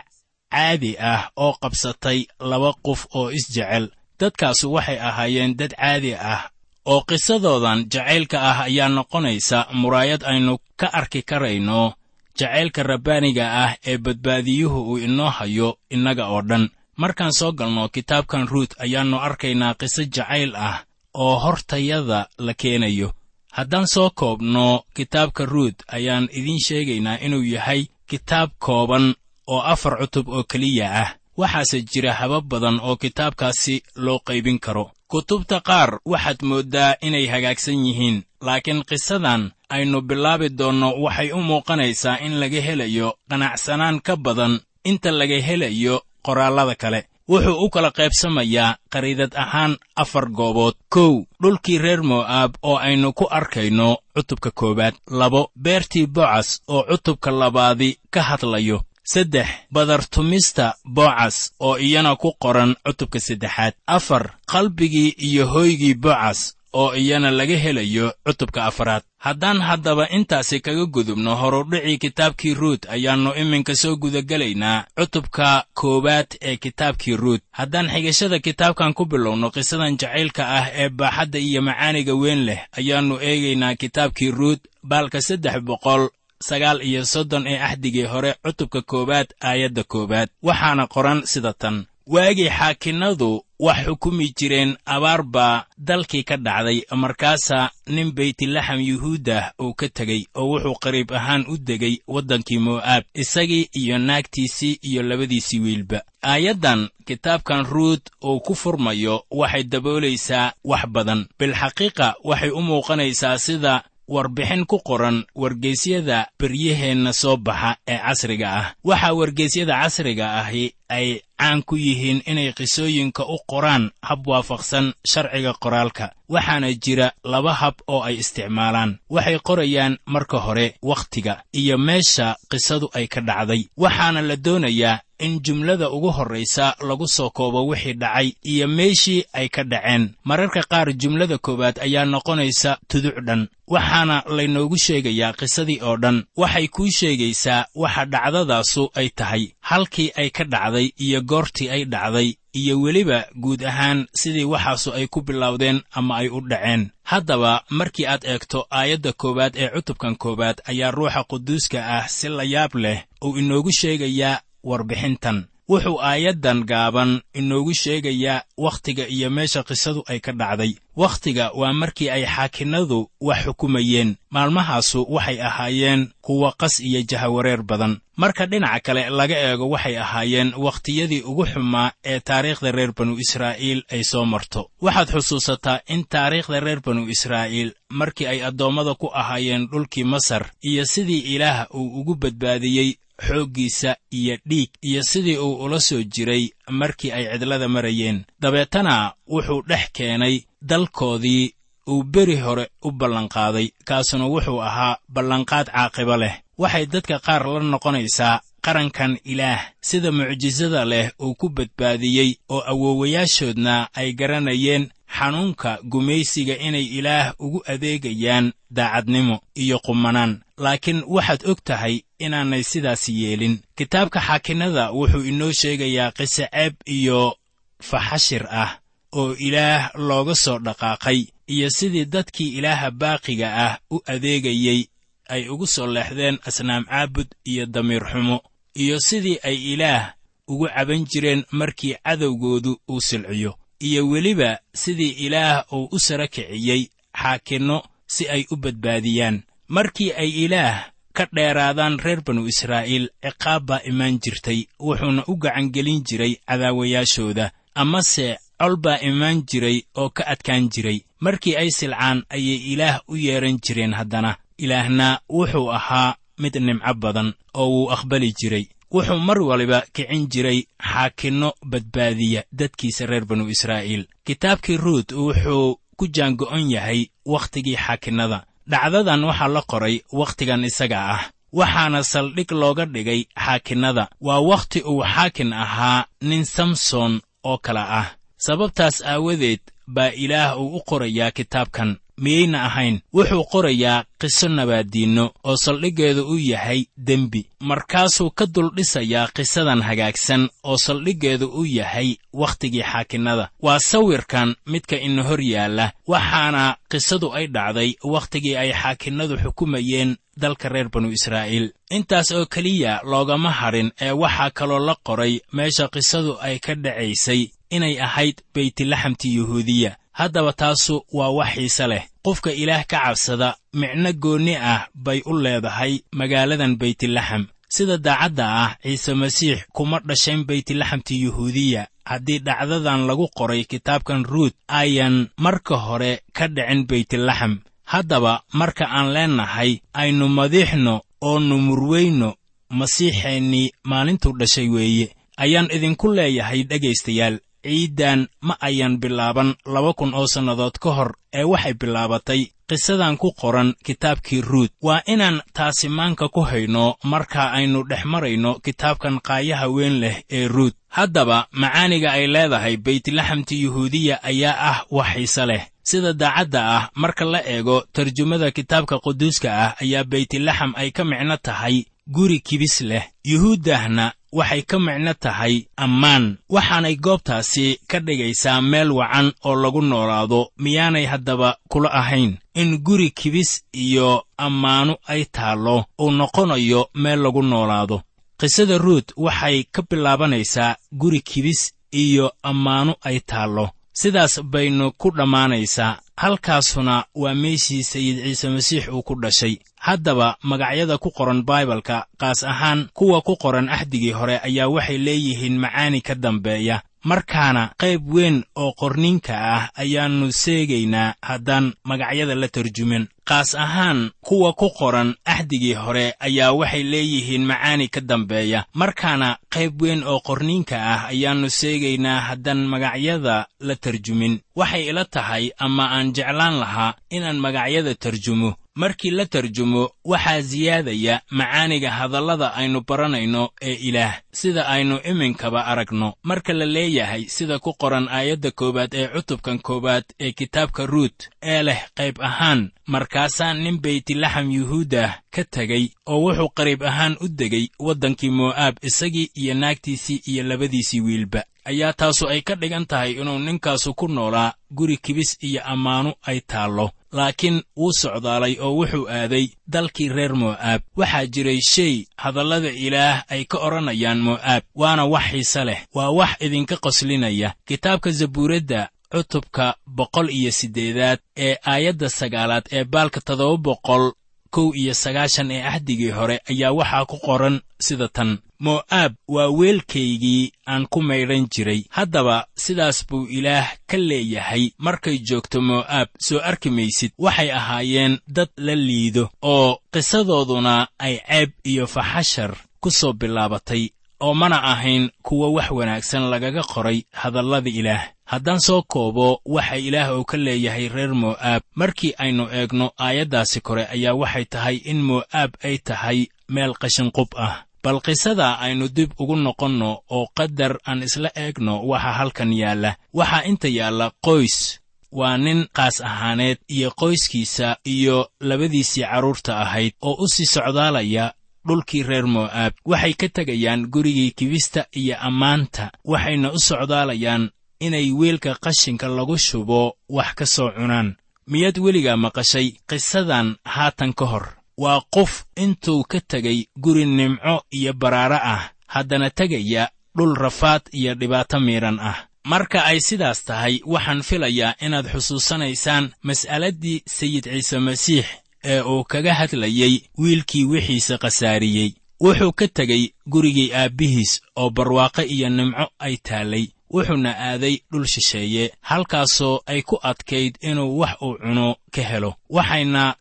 caadi 0.53 0.96
ah 0.99 1.31
oo 1.37 1.53
qabsatay 1.62 2.26
laba 2.41 2.73
qof 2.87 3.06
oo 3.14 3.31
isjecel. 3.31 3.88
Dadkaasu 4.20 4.73
waxay 4.73 4.99
ahaayeen 5.08 5.56
dad 5.56 5.73
caadi 5.81 6.14
ah 6.14 6.50
oo 6.85 7.00
qisadoodan 7.08 7.87
jacaylka 7.93 8.38
ah 8.50 8.58
ayaa 8.69 8.88
noqonaysa 8.88 9.67
muraayad 9.73 10.23
aynu 10.25 10.58
ka 10.76 10.87
arki 10.93 11.23
karayno 11.23 11.94
jacaylka 12.41 12.83
rabbaaniga 12.83 13.45
ah 13.65 13.73
ee 13.87 13.99
badbaadiyuhu 13.99 14.81
uu 14.91 14.99
inoo 14.99 15.31
hayo 15.39 15.69
innaga 15.91 16.27
oo 16.29 16.43
dhan. 16.43 16.69
Markaan 16.97 17.33
soo 17.33 17.53
galno 17.53 17.89
kitaabkan 17.89 18.49
ruut 18.49 18.71
ayaannu 18.85 19.17
arkaynaa 19.27 19.75
qiso 19.81 20.03
jacayl 20.15 20.53
ah 20.57 20.77
oo 21.15 21.39
hortayada 21.45 22.29
la 22.39 22.55
keenayo. 22.55 23.09
Haddaan 23.57 23.87
soo 23.95 24.11
koobno 24.15 24.83
kitaabka 24.97 25.45
ruut 25.47 25.75
ayaan 25.97 26.29
idiin 26.39 26.61
sheegaynaa 26.67 27.19
inuu 27.27 27.43
yahay 27.55 27.83
kitaab 28.11 28.51
kooban 28.59 29.15
oo 29.47 29.61
afar 29.73 29.99
cutub 30.01 30.29
oo 30.29 30.43
keliya 30.51 30.87
ah. 31.03 31.11
Waxaase 31.41 31.79
jira 31.91 32.13
habab 32.13 32.45
badan 32.49 32.81
oo 32.83 32.97
kitaabkaasi 32.97 33.83
loo 34.05 34.19
qaybin 34.27 34.59
karo. 34.61 34.91
Kutubta 35.11 35.61
qaar 35.61 35.91
waxaad 36.05 36.39
mooddaa 36.43 36.95
inay 37.07 37.27
hagaagsan 37.33 37.81
yihiin 37.87 38.23
laakiin 38.47 38.85
qisadan 38.89 39.43
aynu 39.70 40.00
bilaabi 40.08 40.49
doonno 40.58 40.88
waxay 41.05 41.32
u 41.32 41.40
muuqanaysaa 41.49 42.17
in 42.26 42.34
laga 42.40 42.61
helayo 42.69 43.08
qanacsanaan 43.31 44.00
ka 44.06 44.17
badan 44.17 44.61
inta 44.84 45.11
laga 45.12 45.38
helayo 45.49 45.94
qoraallada 46.26 46.75
kale. 46.82 47.00
Wuxuu 47.31 47.56
u 47.64 47.70
kala 47.75 47.90
qaybsamayaa 47.99 48.76
qariidad 48.93 49.32
ahaan 49.43 49.72
afar 50.02 50.26
goobood. 50.38 50.75
Kow 50.94 51.12
dhulkii 51.43 51.78
reer 51.78 52.02
mo'aab 52.02 52.52
oo 52.62 52.76
aynu 52.76 53.12
ku 53.12 53.25
arkayno 53.31 53.88
cutubka 54.14 54.50
koowaad. 54.50 54.94
Labo 55.11 55.50
beertii 55.64 56.06
bocas 56.06 56.49
oo 56.69 56.82
cutubka 56.90 57.31
labaadi 57.31 57.99
ka 58.11 58.22
hadlayo. 58.22 58.81
Saddex 59.12 59.49
badartumista 59.72 60.75
boocas 60.84 61.37
oo 61.61 61.76
iyana 61.78 62.17
ku 62.17 62.32
qoran 62.43 62.75
cutubka 62.87 63.20
saddexaad. 63.20 63.75
Afar 63.87 64.25
qalbigii 64.52 65.14
iyo 65.19 65.46
hooygii 65.46 65.94
boocas 65.94 66.40
oo 66.72 66.94
iyana 66.94 67.31
laga 67.31 67.56
helayo 67.56 68.12
cutubka 68.26 68.64
afaraad. 68.64 69.02
Haddaan 69.19 69.61
haddaba 69.61 70.08
intaasi 70.08 70.61
kaga 70.61 70.87
gudubno 70.87 71.37
horudhicii 71.37 71.99
kitaabkii 71.99 72.55
ruut 72.55 72.87
ayaannu 72.88 73.32
iminka 73.37 73.75
soo 73.75 73.96
gudagelaynaa 73.96 74.84
cutubka 74.99 75.64
koowaad 75.75 76.26
ee 76.40 76.56
kitaabkii 76.56 77.17
ruut. 77.17 77.43
Haddaan 77.50 77.88
xigashada 77.90 78.38
kitaabkan 78.38 78.93
ku 78.94 79.05
bilowno 79.05 79.50
qisadan 79.50 79.96
jacaylka 80.00 80.49
ah 80.58 80.67
ee 80.75 80.88
baaxadda 80.88 81.38
iyo 81.38 81.62
macaaniga 81.62 82.14
weyn 82.14 82.44
leh 82.44 82.61
ayaannu 82.78 83.19
eegaynaa 83.20 83.75
kitaabkii 83.75 84.31
ruut 84.31 84.61
baalka 84.82 85.20
saddex 85.20 85.61
boqol 85.61 86.08
sagaal 86.49 86.81
iyo 86.82 87.05
soddon 87.05 87.46
ee 87.46 87.58
axdigii 87.58 88.06
hore 88.12 88.34
cutubka 88.44 88.82
koowaad 88.82 89.26
aayadda 89.40 89.84
koowaad. 89.84 90.28
Waxaana 90.43 90.87
qoran 90.87 91.22
sida 91.26 91.52
tan. 91.52 91.84
Waagii 92.06 92.49
xaakinnadu 92.58 93.44
wax 93.65 93.79
xukumi 93.87 94.27
jireen 94.39 94.77
abaar 94.95 95.23
baa 95.23 95.65
dalkii 95.79 96.23
ka 96.29 96.37
dhacday 96.37 96.79
markaasaa 97.03 97.71
nin 97.95 98.12
beytlaxam 98.17 98.81
yuhuudah 98.81 99.53
uu 99.62 99.75
ka 99.75 99.89
tegey 99.89 100.23
oo 100.35 100.47
wuxuu 100.53 100.77
qariib 100.83 101.12
ahaan 101.12 101.45
u 101.53 101.57
degay 101.69 101.95
waddankii 102.15 102.59
mo'aab 102.59 103.05
isagii 103.15 103.69
iyo 103.81 103.99
naagtiisii 103.99 104.79
iyo 104.89 105.03
labadiisii 105.03 105.61
wiilba. 105.61 105.99
Aayaddan 106.23 106.89
kitaabkan 107.07 107.65
ruut 107.67 108.03
uu 108.25 108.41
ku 108.41 108.55
furmayo 108.55 109.25
waxay 109.31 109.63
daboolaysaa 109.65 110.53
wax 110.65 110.87
badan. 110.94 111.27
Bilxaqiiqa 111.39 112.15
waxay 112.25 112.51
u 112.51 112.61
muuqanaysaa 112.63 113.39
sida 113.39 113.82
warbixin 114.08 114.65
ku 114.67 114.79
qoran 114.89 115.25
wargeysyada 115.34 116.27
beryaheenna 116.39 117.13
soo 117.13 117.37
baxa 117.37 117.77
ee 117.89 117.99
casriga 117.99 118.49
ah. 118.61 118.67
Waxaa 118.84 119.13
wargeysyada 119.15 119.75
casriga 119.82 120.27
ahi 120.41 120.75
ay 120.89 121.20
caan 121.41 121.63
ku 121.69 121.75
yihiin 121.87 122.20
inay 122.31 122.53
qisooyinka 122.59 123.23
u 123.35 123.37
qoraan 123.51 123.85
hab 124.09 124.20
waafaqsan 124.31 124.87
sharciga 125.13 125.53
qoraalka 125.63 126.06
waxaana 126.34 126.69
jira 126.84 127.08
laba 127.32 127.53
hab 127.60 127.75
oo 127.93 128.03
ay 128.08 128.17
isticmaalaan. 128.22 128.99
Waxay 129.15 129.39
qorayaan 129.49 129.94
marka 130.06 130.39
hore 130.46 130.67
wakhtiga 130.82 131.43
iyo 131.60 131.77
meesha 131.79 132.37
qisadu 132.51 132.87
ay 132.94 133.06
ka 133.08 133.20
dhacday. 133.20 133.63
Waxaana 133.77 134.20
la 134.22 134.37
doonayaa 134.37 135.01
in 135.20 135.41
jumlada 135.44 135.91
ugu 135.91 136.10
horraysa 136.17 136.75
lagu 136.89 137.06
soo 137.08 137.31
koobo 137.31 137.67
wixii 137.67 137.93
dhacay 138.03 138.29
iyo 138.53 138.67
meeshii 138.69 139.25
ay 139.32 139.49
ka 139.49 139.63
dhaceen. 139.65 140.15
Mararka 140.25 140.63
qaar 140.70 140.89
jumlada 141.01 141.39
koowaad 141.39 141.77
ayaa 141.87 142.05
noqonaysa 142.05 142.79
tuduc 142.89 143.17
dhan. 143.27 143.49
Waxaana 143.69 144.17
laynoogu 144.37 144.77
sheegayaa 144.79 145.32
qisadii 145.41 145.81
oo 145.82 145.96
dhan. 145.96 146.25
Waxay 146.37 146.69
kuu 146.69 146.89
sheegaysaa 146.99 147.67
waxa 147.75 148.05
dhacdadaasu 148.13 148.91
ay 148.94 149.08
tahay. 149.19 149.44
Halkii 149.60 150.10
ay 150.17 150.31
ka 150.31 150.44
dhacday 150.44 150.87
iyo 150.96 151.20
goortii 151.22 151.69
ay 151.70 151.84
dhacday 151.84 152.34
iyo 152.53 152.81
weliba 152.81 153.27
guud 153.35 153.63
ahaan 153.65 154.07
sidii 154.21 154.45
waxaasu 154.45 154.93
ay 154.95 155.07
ku 155.07 155.21
bilowdeen 155.23 155.83
ama 155.93 156.17
ay 156.17 156.29
u 156.29 156.41
dhaceen. 156.41 156.91
Haddaba 157.03 157.63
markii 157.71 158.07
aad 158.07 158.25
eegto 158.25 158.67
aayadda 158.71 159.13
koowaad 159.13 159.55
ee 159.57 159.69
cutubkan 159.75 160.17
koowaad 160.17 160.59
ayaa 160.71 160.91
ruuxa 160.91 161.25
quduuska 161.31 161.79
ah 161.97 162.09
si 162.09 162.29
la 162.29 162.45
yaab 162.45 162.75
leh 162.75 162.99
uu 163.25 163.37
inoogu 163.39 163.71
sheegayaa 163.73 164.41
warbixintan. 164.65 165.47
Wuxuu 165.71 165.99
aayaddan 166.03 166.65
gaaban 166.67 167.21
inoogu 167.35 167.75
sheegayaa 167.75 168.43
wakhtiga 168.59 169.07
iyo 169.09 169.31
meesha 169.31 169.63
qisadu 169.63 170.03
ay 170.11 170.19
ka 170.21 170.33
dhacday 170.33 170.73
wakhtiga 171.03 171.51
waa 171.61 171.73
markii 171.73 172.11
ay 172.11 172.25
xaakinnadu 172.35 172.99
wax 173.21 173.41
xukumayeen. 173.45 174.11
Maalmahaasu 174.31 175.07
waxay 175.15 175.39
ahaayeen 175.49 176.09
kuwa 176.21 176.53
qas 176.61 176.81
iyo 176.81 177.01
jahawareer 177.11 177.63
badan. 177.63 178.01
Marka 178.17 178.47
dhinaca 178.47 178.81
kale 178.87 179.03
laga 179.11 179.37
eego 179.47 179.69
waxay 179.75 179.97
ahaayeen 179.99 180.53
wakhtiyadii 180.65 181.23
ugu 181.31 181.45
xumaa 181.47 181.93
ee 182.05 182.21
taariikhda 182.21 182.73
reer 182.73 182.93
banu 182.97 183.17
israa'iil 183.25 183.81
ay 183.93 184.03
soo 184.05 184.25
marto. 184.25 184.71
Waxaad 184.85 185.09
xusuusataa 185.15 185.81
in 185.89 186.05
taariikhda 186.13 186.61
reer 186.61 186.81
banu 186.87 187.09
israa'iil 187.15 187.71
markii 187.91 188.27
ay 188.27 188.45
addoommada 188.49 188.95
ku 188.95 189.07
ahaayeen 189.21 189.69
dhulkii 189.71 190.05
masar 190.05 190.51
iyo 190.63 190.85
sidii 190.85 191.35
ilaah 191.35 191.67
uu 191.75 192.01
ugu 192.01 192.15
badbaadiyey 192.15 192.91
xooggiisa 193.27 193.97
iyo 194.11 194.37
dhiig 194.49 194.71
iyo 194.83 195.03
sidii 195.03 195.37
uu 195.39 195.55
ula 195.65 195.81
soo 195.81 196.03
jiray 196.03 196.49
markii 196.69 197.13
ay 197.13 197.25
cidlada 197.33 197.69
marayeen. 197.69 198.25
Dabeetana 198.41 199.13
wuxuu 199.29 199.63
dhex 199.69 199.85
keenay 199.93 200.41
dalkoodii 200.62 201.55
uu 201.88 202.02
beri 202.02 202.36
hore 202.40 202.69
u 202.82 202.90
ballanqaaday 202.93 203.69
kaasuna 203.84 204.26
wuxuu 204.26 204.60
ahaa 204.62 204.98
ballanqaad 205.08 205.67
caaqibo 205.67 206.17
leh. 206.17 206.34
Waxay 206.58 206.86
dadka 206.86 207.19
qaar 207.19 207.43
la 207.46 207.60
noqonaysaa 207.60 208.40
qarankan 208.64 209.19
ilaah 209.24 209.60
sida 209.81 210.12
mucjisada 210.12 210.84
leh 210.84 211.10
uu 211.22 211.34
ku 211.34 211.48
badbaadiyey 211.48 212.31
oo 212.48 212.60
awoowayaashoodna 212.70 213.88
ay 213.94 214.12
garanayeen 214.12 214.90
xanuunka 215.19 215.79
gumaysiga 215.90 216.55
inay 216.67 216.84
ilaah 216.98 217.34
ugu 217.38 217.62
adeegayaan 217.67 218.52
daacadnimo 218.70 219.40
iyo 219.56 219.79
qumanaan. 219.79 220.40
Laakiin 220.58 221.02
waxaad 221.06 221.43
og 221.50 221.58
tahay 221.64 222.00
inaanay 222.19 222.62
sidaas 222.62 223.08
yeelin. 223.08 223.58
Kitaabka 223.76 224.20
xaakinnada 224.20 224.93
wuxuu 224.93 225.24
inoo 225.31 225.52
sheegayaa 225.52 226.12
qiso 226.12 226.44
ceeb 226.52 226.74
iyo 226.86 227.36
faxashir 227.82 228.44
ah 228.50 228.70
oo 229.12 229.34
ilaah 229.38 229.90
looga 229.94 230.34
soo 230.34 230.58
dhaqaaqay 230.58 231.20
iyo 231.46 231.70
sidii 231.70 232.05
dadkii 232.05 232.55
ilaaha 232.58 232.90
baaqiga 232.90 233.48
ah 233.67 233.79
u 233.90 234.00
adeegayey 234.06 234.81
ay 235.29 235.48
ugu 235.48 235.67
soo 235.67 235.86
leexdeen 235.86 236.38
asnaam 236.48 236.84
caabud 236.84 237.29
iyo 237.44 237.67
damiir 237.67 238.05
xumo 238.12 238.38
iyo 238.74 239.00
sidii 239.00 239.38
ay 239.43 239.56
ilaah 239.72 240.14
ugu 240.48 240.67
caban 240.69 241.05
jireen 241.10 241.44
markii 241.50 241.94
cadowgoodu 242.05 242.72
uu 242.88 243.00
silciyo 243.00 243.55
iyo 243.81 244.08
weliba 244.08 244.58
sidii 244.74 245.14
ilaah 245.26 245.72
uu 245.72 245.88
u 245.93 245.98
sara 245.98 246.26
kiciyey 246.29 246.82
xaakinno 247.22 247.82
si 248.06 248.29
ay 248.29 248.44
u 248.50 248.56
badbaadiyaan. 248.56 249.43
Markii 249.69 250.12
ay 250.12 250.31
ilaah 250.44 250.90
ka 251.12 251.26
dheeraadaan 251.32 251.98
reer 252.05 252.20
banu 252.26 252.46
israa'iil 252.46 253.06
ciqaab 253.22 253.62
baa 253.67 253.81
imaan 253.90 254.19
jirtay 254.22 254.67
wuxuuna 254.86 255.22
u 255.31 255.34
gacangelin 255.36 256.02
jiray 256.08 256.34
cadaawayaashooda 256.48 257.52
amase 257.74 258.38
col 258.60 258.76
baa 258.76 258.98
imaan 259.08 259.43
jiray 259.48 259.79
oo 259.96 260.10
ka 260.17 260.22
adkaan 260.32 260.69
jiray. 260.74 260.98
Markii 261.24 261.56
ay 261.56 261.70
silcaan 261.79 262.19
ayay 262.34 262.60
ilaah 262.72 263.00
u 263.08 263.17
yeedhan 263.17 263.58
jireen 263.64 263.94
haddana. 263.98 264.36
Ilaahna 264.58 265.20
wuxuu 265.29 265.69
ahaa 265.72 266.14
mid 266.38 266.55
nimco 266.60 266.94
badan 267.02 267.32
oo 267.55 267.69
wuu 267.72 267.90
aqbali 267.94 268.32
jiray. 268.40 268.64
Wuxuu 268.94 269.19
mar 269.26 269.38
waliba 269.48 269.79
kicin 269.94 270.29
jiray 270.32 270.58
xaakinno 270.90 271.52
badbaadiya 271.70 272.43
dadkiisa 272.52 273.06
reer 273.06 273.24
banu 273.24 273.48
israa'iil. 273.48 274.05
Kitaabkii 274.26 274.76
ruut 274.76 275.12
wuxuu 275.12 275.79
ku 275.96 276.05
jaango'on 276.14 276.70
yahay 276.70 277.00
wakhtigii 277.26 277.76
xaakinnada. 277.76 278.44
Dhacdadan 278.70 279.24
waxaa 279.24 279.48
la 279.48 279.62
qoray 279.70 279.96
wakhtigan 280.12 280.64
isaga 280.64 280.98
ah 281.14 281.22
waxaana 281.52 282.02
saldhig 282.12 282.50
looga 282.52 282.84
dhigay 282.86 283.20
xaakinnada. 283.44 284.08
Waa 284.20 284.40
wakhti 284.50 284.81
uu 284.90 285.02
xaakin 285.14 285.52
ahaa 285.52 286.05
nin 286.29 286.44
samson 286.44 287.20
oo 287.44 287.58
kale 287.58 287.81
ah 288.00 288.06
sababtaas 288.47 288.97
aawadeed 289.05 289.61
baa 289.94 290.11
ilaah 290.25 290.56
uu 290.61 290.77
u 290.77 290.81
qorayaa 290.91 291.31
kitaabkan. 291.31 291.91
Miyayna 292.25 292.59
ahayn 292.69 292.97
wuxuu 293.17 293.44
qorayaa 293.53 294.05
qiso 294.20 294.49
nabaaddiinno 294.49 295.25
oo 295.49 295.56
saldhiggeedu 295.65 296.23
u 296.32 296.37
yahay 296.53 296.81
dembi. 297.06 297.43
Markaasuu 297.61 298.31
ka 298.39 298.44
duldhisayaa 298.55 299.29
qisadan 299.37 299.82
hagaagsan 299.89 300.43
oo 300.70 300.77
saldhiggeedu 300.87 301.47
u 301.61 301.65
yahay 301.79 302.09
wakhtigii 302.41 302.82
xaakinnada. 302.93 303.49
Waa 303.63 303.79
sawirkan 303.91 304.55
midka 304.67 304.97
ina 305.06 305.23
hor 305.29 305.41
yaalla 305.53 305.87
waxaana 306.13 306.77
qisadu 306.93 307.32
ay 307.39 307.47
dhacday 307.55 307.91
wakhtigii 308.15 308.56
ay 308.63 308.70
xaakinnadu 308.82 309.35
xukumayeen 309.44 310.11
dalka 310.43 310.69
reer 310.69 310.89
banu 310.93 311.09
israa'iil. 311.17 311.67
Intaas 311.97 312.29
oo 312.37 312.47
keliya 312.55 313.01
loogama 313.11 313.51
hadhin 313.61 313.89
ee 314.01 314.11
waxaa 314.23 314.51
kaloo 314.59 314.79
la 314.89 314.94
qoray 315.06 315.35
meesha 315.56 315.89
qisadu 315.94 316.32
ay 316.47 316.56
ka 316.65 316.75
dhacaysay 316.85 317.43
inay 317.70 318.00
ahayd 318.06 318.36
beytlaxamtii 318.55 319.34
yuhuudiya 319.39 319.96
haddaba 320.12 320.53
taasu 320.53 321.05
waa 321.12 321.29
wax 321.39 321.55
xiise 321.55 321.86
leh. 321.86 322.05
Qofka 322.24 322.53
ilaah 322.53 322.84
ka 322.86 322.98
cabsada 323.05 323.56
micno 323.72 324.12
goonni 324.12 324.56
ah 324.56 324.89
bay 324.94 325.22
u 325.27 325.32
leedahay 325.44 325.93
magaaladan 326.12 326.77
beytlaxam 326.81 327.46
sida 327.69 327.96
daacadda 327.98 328.44
ah 328.62 328.70
ciise 328.82 329.15
masiix 329.15 329.58
kuma 329.72 330.00
dhashayn 330.08 330.44
beytlaxamtii 330.48 331.22
yuhuudiya 331.24 331.86
haddii 332.05 332.39
dhacdadan 332.46 333.06
lagu 333.08 333.27
qoray 333.39 333.65
kitaabkan 333.65 334.24
ruut 334.24 334.55
ayan 334.69 335.29
marka 335.44 335.77
hore 335.77 336.12
ka 336.36 336.48
dhicin 336.48 336.86
beytlaxam 336.91 337.53
haddaba 337.93 338.43
marka 338.53 338.84
aan 338.96 339.08
leennahay 339.15 339.72
aynu 339.94 340.29
madiixno 340.29 341.00
oo 341.29 341.39
nu 341.39 341.56
murweyno 341.58 342.34
masiixeennii 342.70 343.70
maalintuu 343.84 344.32
dhashay 344.39 344.69
weeye. 344.69 345.08
Ayaan 345.36 345.69
idinku 345.77 346.12
leeyahay 346.12 346.62
dhegaystayaal 346.70 347.39
ciiddan 347.64 348.29
ma 348.40 348.55
ayan 348.60 348.98
bilaaban 349.00 349.55
laba 349.67 349.93
kun 349.93 350.14
oo 350.14 350.26
sannadood 350.26 350.79
ka 350.82 350.90
hor 350.90 351.10
ee 351.34 351.44
waxay 351.44 351.74
bilaabatay 351.74 352.43
qisadan 352.70 353.17
ku 353.17 353.32
qoran 353.40 353.74
kitaabkii 353.84 354.40
ruut. 354.40 354.70
Waa 354.82 355.02
inaan 355.06 355.43
taasi 355.52 355.88
maanka 355.88 356.29
ku 356.29 356.40
hayno 356.40 356.94
marka 357.05 357.50
aynu 357.52 357.82
dhex 357.90 358.05
marayno 358.05 358.55
kitaabkan 358.64 359.19
qaayaha 359.26 359.67
weyn 359.69 359.98
leh 360.00 360.17
ee 360.31 360.48
ruut. 360.48 360.74
Haddaba 360.88 361.46
macaaniga 361.52 362.12
ay 362.12 362.26
leedahay 362.26 362.76
beytlaxamti 362.76 363.62
yuhuudiya 363.62 364.22
ayaa 364.22 364.56
ah 364.70 364.79
wax 364.90 365.08
xiise 365.14 365.46
leh. 365.46 365.62
Sida 365.82 366.12
daacadda 366.12 366.60
ah 366.76 366.90
marka 366.94 367.24
la 367.24 367.40
eego 367.46 367.82
tarjumada 367.93 368.50
kitaabka 368.50 368.98
quduuska 369.05 369.48
ah 369.64 369.74
ayaa 369.82 370.05
beytlaxam 370.05 370.72
ay 370.76 370.90
ka 370.90 371.05
micno 371.05 371.36
tahay 371.36 371.84
guri 372.06 372.38
kibis 372.40 372.81
leh. 372.81 373.05
Yuhuuddahna 373.24 374.12
waxay 374.32 374.63
ka 374.63 374.79
micno 374.79 375.15
tahay 375.15 375.55
ammaan. 375.77 376.25
Waxaanay 376.55 376.96
goobtaasi 376.96 377.67
ka 377.91 377.99
dhigaysaa 378.01 378.60
meel 378.63 378.91
wacan 378.99 379.32
oo 379.44 379.55
lagu 379.63 379.81
noolaado 379.82 380.41
miyaanay 380.58 381.06
haddaba 381.06 381.56
kula 381.69 381.91
ahayn. 382.01 382.39
In 382.55 382.79
guri 382.79 383.10
kibis 383.10 383.63
iyo 383.72 384.25
ammaanu 384.37 384.94
ay 385.06 385.25
taallo 385.25 385.84
uu 386.03 386.10
noqonayo 386.10 386.89
meel 386.94 387.20
lagu 387.22 387.43
noolaado. 387.43 388.03
Qisada 388.41 388.79
ruut 388.79 389.13
waxay 389.17 389.65
ka 389.72 389.82
bilaabanaysaa 389.91 390.77
guri 390.93 391.20
kibis 391.20 391.72
iyo 391.93 392.32
ammaanu 392.43 392.94
ay 393.03 393.20
taallo. 393.20 393.70
Sidaas 393.93 394.41
baynu 394.43 394.93
ku 394.93 395.10
dhammaanaysaa 395.10 395.99
halkaasuna 396.20 397.05
waa 397.15 397.34
meeshii 397.34 397.82
sayid 397.82 398.17
ciise 398.24 398.48
masiix 398.48 398.89
uu 398.89 399.03
ku 399.03 399.15
dhashay. 399.22 399.56
Haddaba 399.77 400.36
magacyada 400.43 400.98
ku 400.98 401.10
qoran 401.10 401.43
baibalka 401.43 402.06
qaas 402.20 402.44
ahaan 402.44 402.89
kuwa 402.93 403.22
ku 403.22 403.36
qoran 403.36 403.69
axdigii 403.69 404.12
hore 404.12 404.36
ayaa 404.44 404.69
waxay 404.69 404.98
leeyihiin 404.98 405.56
macaani 405.58 406.00
ka 406.00 406.15
dambeeya. 406.15 406.82
Markaana 407.05 407.72
qayb 407.81 408.03
weyn 408.15 408.44
oo 408.56 408.72
qorninka 408.77 409.32
ah 409.55 409.70
ayaannu 409.82 410.32
seegaynaa 410.32 411.15
haddaan 411.22 411.72
magacyada 411.84 412.34
la 412.34 412.48
tarjumin 412.48 413.08
qaas 413.31 413.55
ahaan 413.55 414.10
kuwa 414.27 414.51
ku 414.60 414.69
qoran 414.79 415.15
axdigii 415.34 415.75
hore 415.82 416.06
ayaa 416.27 416.53
waxay 416.60 416.82
leeyihiin 416.93 417.44
macaani 417.51 417.87
ka 417.94 418.01
dambeeya. 418.10 418.60
Markaana 418.75 419.29
qayb 419.55 419.82
weyn 419.82 420.03
oo 420.10 420.19
qorniinka 420.29 420.75
ah 420.93 421.01
ayaannu 421.13 421.49
seegaynaa 421.60 422.20
haddaan 422.29 422.67
magacyada 422.72 423.37
la 423.67 423.75
tarjumin. 423.84 424.34
Waxay 424.58 424.82
ila 424.91 425.05
tahay 425.05 425.44
ama 425.67 425.84
aan 425.94 426.13
jeclaan 426.17 426.56
lahaa 426.63 426.94
inaan 427.17 427.39
magacyada 427.44 427.94
tarjumo 427.94 428.51
markii 428.81 429.10
la 429.10 429.27
tarjumo 429.27 429.82
waxaa 430.05 430.43
siyaadaya 430.43 431.20
macaaniga 431.31 431.91
hadallada 431.91 432.55
aynu 432.55 432.81
baranayno 432.89 433.43
ee 433.63 433.75
ilaah 433.89 434.15
sida 434.32 434.67
aynu 434.69 434.96
iminkaba 435.10 435.60
aragno. 435.67 436.08
Marka 436.22 436.53
la 436.53 436.65
leeyahay 436.67 437.25
sida 437.29 437.58
ku 437.58 437.72
qoran 437.81 438.08
aayadda 438.08 438.51
koowaad 438.51 438.94
ee 438.94 439.08
cutubkan 439.15 439.58
koowaad 439.58 440.05
ee 440.20 440.32
kitaabka 440.32 440.87
ruut 440.87 441.19
ee 441.43 441.63
leh 441.63 441.81
qayb 441.99 442.17
ahaan 442.29 442.70
markaasaa 442.87 443.55
nin 443.55 443.77
beytlaxam 443.84 444.51
yuhuudah 444.56 445.10
ka 445.34 445.44
tegey 445.44 445.84
oo 446.06 446.20
wuxuu 446.25 446.49
qariib 446.56 446.82
ahaan 446.82 447.17
u 447.20 447.29
degay 447.29 447.67
waddankii 447.87 448.31
mo'aab 448.31 448.75
isagii 448.82 449.31
iyo 449.34 449.55
naagtiisii 449.55 450.20
iyo 450.31 450.43
labadiisii 450.44 451.01
wiilba. 451.01 451.43
Ayaa 451.65 451.93
taasu 451.93 452.29
ay 452.29 452.41
ka 452.43 452.55
dhigan 452.55 452.87
tahay 452.87 453.13
inuu 453.13 453.39
ninkaasu 453.39 453.94
ku 453.94 454.08
noolaa 454.08 454.53
guri 454.70 454.96
kibis 454.96 455.37
iyo 455.49 455.60
ammaanu 455.65 456.13
ay 456.22 456.41
taallo 456.41 456.91
laakiin 457.12 457.62
wuu 457.76 457.93
socdaalay 457.93 458.55
oo 458.60 458.72
wuxuu 458.79 459.08
aaday 459.08 459.46
dalkii 459.72 460.08
reer 460.08 460.34
mo'aab 460.34 460.81
waxaa 460.96 461.26
jiray 461.26 461.60
shay 461.72 461.94
hadallada 462.17 462.70
ilaah 462.86 463.24
ay 463.29 463.44
ka 463.44 463.58
odhanayaan 463.67 464.20
mo'aab 464.29 464.62
waana 464.74 465.05
wax 465.12 465.24
xiise 465.32 465.64
leh 465.64 465.81
waa 465.94 466.10
wax 466.19 466.31
idinka 466.40 466.76
qoslinaya. 466.76 467.55
Kitaabka 467.69 468.10
zabuuradda 468.10 468.88
cutubka 469.12 469.74
boqol 469.86 470.29
iyo 470.31 470.50
siddeedaad 470.52 471.19
ee 471.36 471.56
aayadda 471.67 472.08
sagaalaad 472.08 472.64
ee 472.72 472.84
baalka 472.84 473.20
toddoba 473.20 473.56
boqol 473.67 474.05
kow 474.51 474.69
iyo 474.75 474.95
sagaashan 474.95 475.51
ee 475.51 475.63
ahdigii 475.71 476.11
hore 476.19 476.37
ayaa 476.51 476.73
waxaa 476.79 477.05
ku 477.11 477.17
qoran 477.27 477.61
sida 477.87 478.09
tan. 478.09 478.39
Mo'aab 478.61 479.13
waa 479.29 479.49
weelkaygii 479.59 480.53
aan 480.67 480.85
ku 480.93 481.01
maydhan 481.03 481.47
jiray. 481.55 481.81
Haddaba 481.97 482.47
sidaas 482.65 483.07
buu 483.09 483.27
ilaah 483.37 483.67
ka 483.91 483.97
leeyahay 483.97 484.65
markay 484.79 485.19
joogto 485.29 485.61
mo'aab 485.61 486.09
soo 486.27 486.41
arki 486.51 486.71
maysid. 486.71 487.13
Waxay 487.19 487.51
ahaayeen 487.53 488.19
dad 488.29 488.51
la 488.57 488.75
liido 488.75 489.31
oo 489.43 489.79
qisadooduna 489.93 490.89
ay 490.99 491.15
ceeb 491.29 491.51
iyo 491.65 491.87
faxashar 491.87 492.53
ku 492.81 492.91
soo 492.91 493.13
bilaabatay 493.13 493.83
oo 494.20 494.34
mana 494.34 494.62
ahayn 494.62 495.10
kuwa 495.22 495.48
wax 495.50 495.70
wanaagsan 495.70 496.31
lagaga 496.31 496.62
qoray 496.62 497.03
hadallada 497.12 497.70
ilaah. 497.70 498.05
Haddaan 498.24 498.60
soo 498.60 498.82
koobo 498.82 499.41
waxa 499.44 499.77
ilaah 499.77 500.15
uu 500.19 500.24
ka 500.24 500.36
leeyahay 500.36 500.89
reer 500.89 501.15
mo'aab. 501.15 501.62
Markii 501.74 502.15
aynu 502.19 502.48
eegno 502.53 502.93
aayaddaasi 502.98 503.60
kore 503.60 503.86
ayaa 503.91 504.15
waxay 504.15 504.44
tahay 504.44 504.77
in 504.84 505.03
mo'aab 505.03 505.50
ay 505.65 505.79
tahay 505.79 506.27
meel 506.48 506.74
qashinqub 506.82 507.29
ah. 507.36 507.65
Bal 507.82 508.00
qisada 508.00 508.58
aynu 508.60 508.89
dib 508.89 509.10
ugu 509.19 509.36
noqonno 509.36 509.91
oo 510.10 510.27
qadar 510.36 510.79
aan 510.86 511.03
isla 511.03 511.31
eegno 511.34 511.81
waxa 511.91 512.12
halkan 512.18 512.53
yaalla. 512.53 512.96
Waxaa 513.14 513.44
inta 513.50 513.68
yaalla 513.68 514.12
qoys. 514.27 514.79
Waa 515.12 515.37
nin 515.38 515.66
qaas 515.77 516.00
ahaaneed 516.00 516.59
iyo 516.68 516.90
qoyskiisa 517.00 517.77
iyo 517.85 518.29
labadiisii 518.40 519.03
carruurta 519.03 519.59
ahayd 519.59 519.92
oo 520.03 520.14
u 520.22 520.29
sii 520.29 520.46
socdaalaya 520.46 521.33
dhulkii 521.66 522.02
reer 522.02 522.26
mo'aab. 522.26 522.72
Waxay 522.85 523.14
ka 523.14 523.29
tegayaan 523.29 523.87
gurigii 523.92 524.31
kibista 524.31 524.87
iyo 524.92 525.16
ammaanta 525.20 525.90
waxayna 526.05 526.52
u 526.52 526.59
socdaalayaan 526.59 527.50
inay 527.81 528.11
weelka 528.12 528.55
qashinka 528.64 529.09
lagu 529.09 529.38
shubo 529.38 529.96
wax 530.09 530.35
ka 530.35 530.46
soo 530.46 530.70
cunaan. 530.70 531.16
Miyaad 531.46 531.79
weligaa 531.79 532.16
maqashay 532.16 532.72
qisadan 532.88 533.57
haatan 533.64 534.12
ka 534.14 534.26
hor. 534.26 534.46
Waa 534.79 535.00
qof 535.14 535.44
intuu 535.57 536.05
ka 536.09 536.20
tegay 536.20 536.66
guri 536.83 537.05
nimco 537.07 537.64
iyo 537.70 537.92
baraaro 537.92 538.38
ah 538.42 538.70
haddana 538.87 539.31
tegaya 539.31 539.88
dhul 540.16 540.35
rafaad 540.35 540.83
iyo 540.92 541.14
dhibaato 541.14 541.61
miidhan 541.61 541.98
ah. 542.00 542.26
Marka 542.44 542.85
ay 542.85 543.00
sidaas 543.00 543.44
tahay 543.44 543.81
waxaan 543.85 544.22
filayaa 544.22 544.74
inaad 544.81 545.07
xusuusanaysaan 545.12 546.11
mas'aladdii 546.22 547.02
sayid 547.07 547.44
ciise 547.44 547.79
masiix 547.79 548.26
ee 548.64 548.81
uu 548.81 549.05
kaga 549.05 549.35
hadlayey 549.35 550.00
wiilkii 550.18 550.64
wixiisa 550.64 551.18
khasaariyey. 551.18 551.90
Wuxuu 552.20 552.52
ka 552.52 552.68
tegey 552.68 553.12
gurigii 553.33 553.72
aabbihiis 553.74 554.40
oo 554.57 554.70
barwaaqo 554.70 555.22
iyo 555.22 555.48
nimco 555.48 555.87
ay 555.98 556.16
taallay. 556.16 556.66
Wuxuuna 556.94 557.31
aaday 557.38 557.76
dhul 557.92 558.07
shisheeye 558.07 558.72
halkaasoo 558.81 559.61
ay 559.66 559.83
ku 559.83 559.98
adkayd 560.02 560.55
inuu 560.61 560.98
wax 560.98 561.14
uu 561.22 561.35
cuno 561.38 561.76
ka 561.94 562.02
helo. 562.02 562.35
Waxayna 562.50 563.14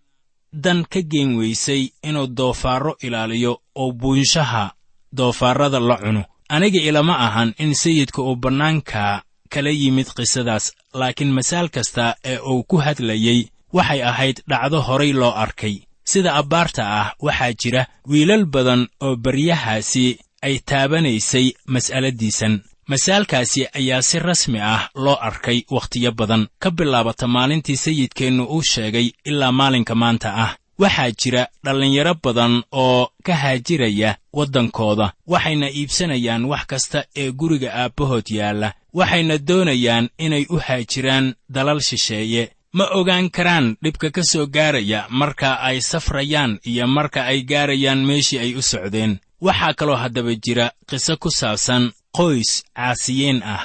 dan 0.53 0.83
ka 0.85 1.01
geen 1.01 1.37
weysay 1.37 1.89
inuu 2.03 2.27
doofaarro 2.27 2.95
ilaaliyo 3.01 3.61
oo 3.75 3.91
buunshaha 3.91 4.73
doofaarrada 5.17 5.79
la 5.79 5.97
cuno. 5.97 6.23
Aniga 6.49 6.79
ilama 6.81 7.19
ahan 7.19 7.53
in 7.57 7.73
sayidka 7.73 8.21
uu 8.21 8.35
bannaanka 8.35 9.23
kala 9.49 9.69
yimid 9.69 10.07
qisadaas 10.17 10.73
laakiin 10.93 11.31
masaal 11.31 11.69
kasta 11.69 12.15
ee 12.25 12.37
uu 12.39 12.63
ku 12.63 12.77
hadlayey 12.77 13.47
waxay 13.73 14.01
ahayd 14.03 14.37
dhacdo 14.49 14.81
horay 14.87 15.11
loo 15.13 15.33
arkay. 15.43 15.75
Sida 16.11 16.33
abbaarta 16.41 16.83
ah 17.01 17.13
waxaa 17.25 17.53
jira 17.61 17.81
wiilal 18.11 18.45
badan 18.45 18.87
oo 19.05 19.15
baryahaasi 19.15 20.05
ay 20.41 20.55
taabanaysay 20.69 21.47
mas'aladdiisan 21.73 22.53
masaalkaasi 22.91 23.61
ayaa 23.79 24.01
si 24.01 24.19
rasmi 24.19 24.59
ah 24.61 24.89
loo 24.95 25.17
arkay 25.21 25.59
wakhtiyo 25.75 26.11
badan. 26.11 26.47
Ka 26.59 26.71
bilaabata 26.71 27.27
maalintii 27.27 27.77
sayidkeennu 27.77 28.43
uu 28.45 28.61
sheegay 28.71 29.07
ilaa 29.25 29.51
maalinka 29.51 29.95
maanta 29.95 30.29
ah 30.45 30.51
waxaa 30.79 31.11
jira 31.11 31.43
dhallinyaro 31.65 32.13
badan 32.23 32.63
oo 32.71 33.09
ka 33.25 33.35
haajiraya 33.35 34.15
waddankooda 34.33 35.13
waxayna 35.27 35.67
iibsanayaan 35.69 36.45
wax 36.51 36.63
kasta 36.71 36.99
ee 37.21 37.31
guriga 37.31 37.69
aabbahood 37.81 38.27
yaalla 38.39 38.73
waxayna 38.93 39.37
doonayaan 39.37 40.09
inay 40.25 40.45
u 40.49 40.57
haajiraan 40.65 41.25
dalal 41.49 41.79
shisheeye 41.81 42.43
ma 42.77 42.85
ogaan 42.99 43.29
karaan 43.35 43.67
dhibka 43.83 44.07
ka 44.15 44.23
soo 44.31 44.45
gaaraya 44.55 45.07
marka 45.09 45.49
ay 45.67 45.77
safrayaan 45.81 46.59
iyo 46.69 46.85
marka 46.87 47.21
ay 47.31 47.39
gaarayaan 47.49 48.01
meeshii 48.05 48.39
ay 48.43 48.51
u 48.55 48.61
socdeen. 48.61 49.19
Waxaa 49.45 49.73
kaloo 49.79 49.95
haddaba 50.03 50.33
jira 50.43 50.65
qiso 50.89 51.13
ku 51.17 51.29
saabsan 51.39 51.83
qoys 52.17 52.51
caasiyiin 52.75 53.39
ah. 53.43 53.63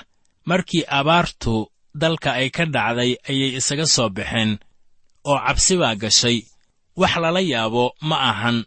Markii 0.51 0.85
abaartu 0.99 1.55
dalka 2.01 2.31
ay 2.41 2.49
ka 2.57 2.65
dhacday 2.75 3.13
ayay 3.29 3.51
isaga 3.59 3.87
soo 3.95 4.09
baxeen 4.17 4.59
oo 5.29 5.39
cabsi 5.47 5.75
baa 5.81 5.95
gashay. 6.03 6.39
Wax 7.01 7.15
lala 7.23 7.41
yaabo 7.53 7.85
ma 8.09 8.17
ahan 8.31 8.59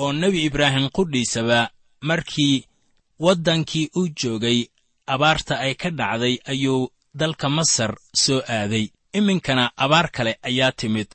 oo 0.00 0.12
nebi 0.12 0.44
ibraahim 0.48 0.86
qudhiisaba 0.96 1.70
markii 2.08 2.64
waddankii 3.24 3.86
uu 3.98 4.08
joogay 4.18 4.58
abaarta 5.12 5.54
ay 5.64 5.74
ka 5.74 5.90
dhacday 5.90 6.34
ayuu 6.52 6.88
dalka 7.14 7.48
masar 7.56 7.92
soo 8.22 8.40
aaday 8.56 8.86
iminkana 9.18 9.70
abaar 9.76 10.08
kale 10.16 10.32
ayaa 10.48 10.72
timid 10.72 11.06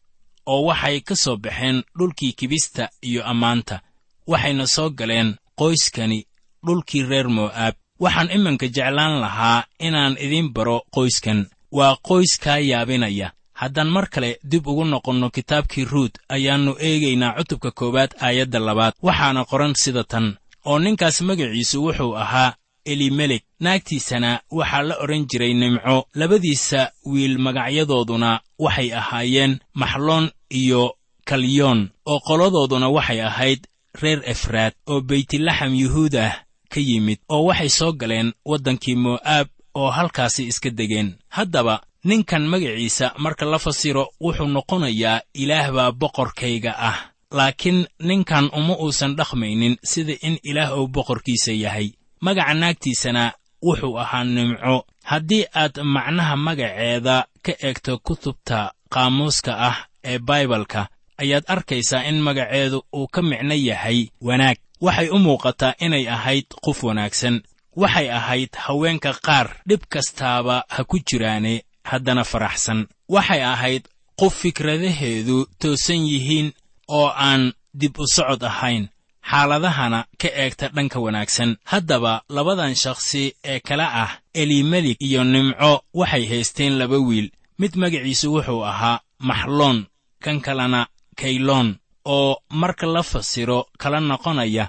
oo 0.46 0.62
waxay 0.70 1.00
ka 1.08 1.16
soo 1.16 1.38
baxeen 1.38 1.84
dhulkii 1.98 2.32
kibista 2.40 2.90
iyo 3.02 3.22
ammaanta. 3.32 3.82
Waxayna 4.28 4.68
soo 4.68 4.90
galeen 4.90 5.36
qoyskani 5.60 6.20
dhulkii 6.66 7.04
reer 7.04 7.28
mo'aab. 7.30 7.74
Waxaan 8.00 8.32
iminka 8.32 8.68
jeclaan 8.68 9.20
lahaa 9.22 9.64
inaan 9.80 10.16
idiin 10.26 10.54
baro 10.54 10.78
qoyskan. 10.96 11.46
Waa 11.72 11.98
qoys 12.08 12.40
kaa 12.44 12.58
yaabinaya. 12.58 13.32
Haddaan 13.54 13.90
mar 13.90 14.08
kale 14.10 14.40
dib 14.52 14.68
ugu 14.68 14.86
noqonno 14.86 15.30
kitaabkii 15.30 15.86
ruut 15.86 16.14
ayaannu 16.30 16.76
eegaynaa 16.80 17.34
cutubka 17.38 17.72
koowaad 17.72 18.12
aayadda 18.22 18.60
labaad. 18.60 18.94
Waxaana 19.04 19.46
qoran 19.46 19.74
sida 19.76 20.04
tan 20.04 20.38
oo 20.66 20.80
ninkaas 20.80 21.22
magaciisu 21.22 21.78
wuxuu 21.86 22.16
ahaa 22.24 22.54
elimelek 22.86 23.44
naagtiisana 23.60 24.42
waxaa 24.52 24.84
la 24.84 24.96
odhan 25.04 25.26
jiray 25.30 25.54
nimco. 25.54 26.08
Labadiisa 26.16 26.92
wiil 27.06 27.38
magacyadooduna 27.38 28.40
waxay 28.60 28.94
ahaayeen 28.94 29.60
maxloon 29.74 30.32
iyo 30.50 30.96
kalyoon 31.26 31.90
oo 32.06 32.20
qoladooduna 32.20 32.90
waxay 32.90 33.22
ahayd 33.22 33.68
reer 34.02 34.22
efraad 34.26 34.74
oo 34.88 35.02
beytlaxam 35.02 35.76
yuhuud 35.76 36.16
ah 36.16 36.34
ka 36.70 36.80
yimid 36.80 37.20
oo 37.30 37.44
waxay 37.50 37.70
soo 37.70 37.92
galeen 37.94 38.34
waddankii 38.46 38.96
mo'aab 38.96 39.48
oo 39.76 39.90
halkaasi 39.92 40.44
iska 40.48 40.70
degeen. 40.70 41.16
Haddaba 41.30 41.82
ninkan 42.04 42.48
magaciisa 42.48 43.14
marka 43.18 43.46
la 43.46 43.60
fasiro 43.60 44.10
wuxuu 44.22 44.48
noqonayaa 44.48 45.22
ilaah 45.34 45.72
baa 45.72 45.92
boqorkayga 45.92 46.74
ah. 46.78 46.98
Laakiin 47.32 47.86
ninkan 48.00 48.50
uma 48.58 48.74
uusan 48.78 49.16
dhaqmaynin 49.16 49.78
sida 49.84 50.14
in 50.22 50.40
ilaah 50.44 50.74
uu 50.80 50.88
boqorkiisa 50.88 51.52
yahay 51.54 51.92
magaca 52.22 52.54
naagtiisana 52.54 53.34
wuxuu 53.64 54.00
ahaa 54.00 54.24
nimco. 54.24 54.86
Haddii 55.04 55.46
aad 55.56 55.76
macnaha 55.84 56.36
magaceeda 56.36 57.26
ka 57.46 57.54
eegto 57.68 57.98
kutubta 57.98 58.74
qaamuuska 58.94 59.52
ah 59.70 59.78
ee 60.04 60.20
baibalka 60.20 60.88
ayaad 61.18 61.44
arkaysaa 61.48 62.04
in 62.10 62.20
magaceedu 62.22 62.84
uu 62.96 63.08
ka 63.08 63.22
micno 63.22 63.56
yahay 63.56 64.08
wanaag. 64.22 64.58
Waxay 64.82 65.10
u 65.10 65.20
muuqataa 65.20 65.74
inay 65.80 66.08
ahayd 66.10 66.46
qof 66.64 66.84
wanaagsan. 66.84 67.42
Waxay 67.76 68.08
ahayd 68.12 68.50
haweenka 68.56 69.14
qaar 69.14 69.48
dhib 69.68 69.82
kastaaba 69.90 70.64
ha 70.70 70.84
ku 70.84 71.00
jiraane 71.08 71.64
haddana 71.84 72.24
faraxsan. 72.24 72.88
Waxay 73.10 73.44
ahayd 73.44 73.84
qof 74.20 74.34
fikradaheedu 74.42 75.46
toosan 75.60 76.02
yihiin 76.12 76.54
oo 76.88 77.08
aan 77.28 77.54
dib 77.74 78.00
u 78.00 78.06
socod 78.16 78.44
ahayn 78.44 78.88
xaaladahana 79.32 80.00
ka 80.22 80.28
eegta 80.42 80.68
dhanka 80.76 81.00
wanaagsan. 81.06 81.58
Haddaba 81.72 82.14
labadan 82.30 82.76
shakhsi 82.76 83.24
ee 83.44 83.60
kale 83.60 83.84
ah 84.04 84.12
elimelik 84.34 84.98
iyo 85.08 85.24
nimco 85.24 85.72
waxay 85.94 86.26
haysteen 86.32 86.74
laba 86.80 86.98
wiil. 87.08 87.28
Mid 87.60 87.74
magaciisu 87.82 88.28
wuxuu 88.34 88.64
ahaa 88.72 89.00
maxloon 89.20 89.78
kan 90.24 90.38
kalena 90.46 90.88
kayloon 91.20 91.68
oo 92.06 92.38
marka 92.62 92.88
la 92.88 93.04
fasiro 93.04 93.60
kala 93.82 94.00
noqonaya 94.00 94.66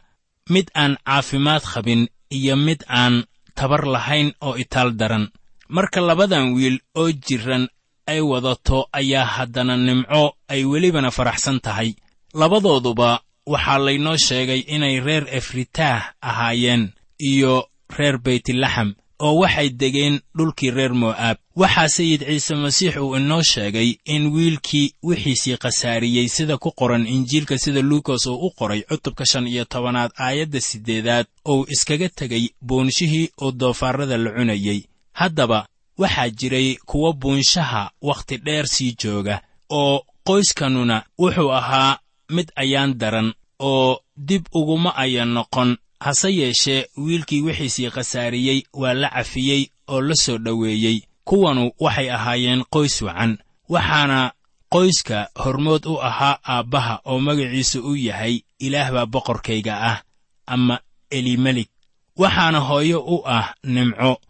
mid 0.50 0.66
aan 0.74 0.96
caafimaad 1.06 1.62
qabin 1.72 2.02
iyo 2.36 2.56
mid 2.56 2.80
aan 2.88 3.24
tabar 3.54 3.82
lahayn 3.94 4.32
oo 4.46 4.54
itaal 4.62 4.90
daran. 5.00 5.24
Marka 5.68 6.00
labadan 6.00 6.52
wiil 6.54 6.76
oo 7.00 7.08
jirran 7.26 7.68
ay 8.10 8.20
wadato 8.20 8.88
ayaa 8.92 9.24
haddana 9.34 9.76
nimco 9.76 10.22
ay 10.52 10.64
welibana 10.70 11.10
faraxsan 11.10 11.60
tahay. 11.64 11.94
Labadooduba 12.34 13.20
waxaa 13.52 13.78
laynoo 13.86 14.16
sheegay 14.26 14.60
inay 14.74 14.96
reer 15.06 15.24
efritaah 15.38 16.00
ahaayeen 16.28 16.82
iyo 17.30 17.54
reer 17.98 18.16
beytlaxam 18.24 18.94
oo 19.26 19.34
waxay 19.42 19.68
degeen 19.80 20.20
dhulkii 20.36 20.70
reer 20.70 20.94
mo'aab. 20.94 21.36
Waxaa 21.60 21.88
sayid 21.96 22.20
ciise 22.28 22.54
masiix 22.54 22.96
uu 22.96 23.16
inoo 23.16 23.42
sheegay 23.42 23.88
in 24.14 24.22
wiilkii 24.34 24.94
wixiisii 25.08 25.56
khasaariyey 25.62 26.28
sida 26.28 26.56
ku 26.58 26.70
qoran 26.78 27.06
injiilka 27.14 27.58
sida 27.58 27.80
luukas 27.82 28.26
uu 28.26 28.38
u 28.46 28.50
qoray 28.58 28.82
cutubka 28.88 29.24
shan 29.30 29.46
iyo 29.48 29.64
tobanaad 29.64 30.10
aayadda 30.24 30.60
siddeedaad 30.60 31.26
ou 31.44 31.66
iskaga 31.74 32.08
tegay 32.08 32.44
boonshihii 32.68 33.30
oo 33.42 33.52
doofaarrada 33.60 34.16
la 34.16 34.30
cunayey. 34.36 34.80
Haddaba 35.12 35.66
waxaa 35.98 36.30
jiray 36.38 36.68
kuwo 36.86 37.12
buunshaha 37.12 37.90
wakhti 38.02 38.36
dheer 38.44 38.66
sii 38.66 38.94
jooga 39.02 39.42
oo 39.70 40.00
qoyskanuna 40.26 40.96
wuxuu 41.18 41.52
ahaa 41.52 41.98
mid 42.30 42.48
ayaan 42.56 42.94
daran 42.98 43.32
oo 43.60 44.00
dib 44.16 44.44
uguma 44.52 44.90
ayan 44.96 45.28
noqon. 45.36 45.76
Hase 46.00 46.28
yeeshee 46.36 46.86
wiilkii 46.96 47.42
wixiisii 47.42 47.90
khasaariyey 47.90 48.62
waa 48.72 48.94
la 48.94 49.08
cafiyey 49.08 49.62
oo 49.88 50.00
la 50.00 50.14
soo 50.14 50.38
dhoweeyey. 50.38 51.02
Kuwanu 51.24 51.70
waxay 51.80 52.10
ahaayeen 52.10 52.64
qoys 52.72 53.02
wacan. 53.02 53.38
Waxaana 53.68 54.32
qoyska 54.72 55.28
hormood 55.44 55.86
u 55.86 56.00
ahaa 56.02 56.38
aabbaha 56.44 57.00
oo 57.04 57.18
magaciisu 57.20 57.78
u 57.90 57.96
yahay 57.96 58.40
ilaah 58.58 58.92
baa 58.92 59.06
boqorkayga 59.06 59.74
ah 59.90 60.02
ama 60.46 60.80
elimelik 61.10 61.68
waxaana 62.16 62.58
hooyo 62.60 62.98
u 63.14 63.22
ah 63.26 63.54
nimco. 63.64 64.20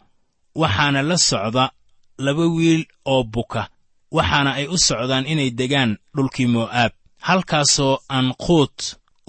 Waxaana 0.55 1.01
la 1.01 1.17
socda 1.17 1.71
laba 2.17 2.45
wiil 2.47 2.85
oo 3.05 3.23
buka. 3.23 3.69
Waxaana 4.11 4.53
ay 4.53 4.67
u 4.67 4.77
socdaan 4.77 5.25
inay 5.27 5.49
degaan 5.51 5.97
dhulkii 6.15 6.47
mo'aab 6.47 6.91
halkaasoo 7.27 7.97
aan 8.09 8.33
quut 8.33 8.77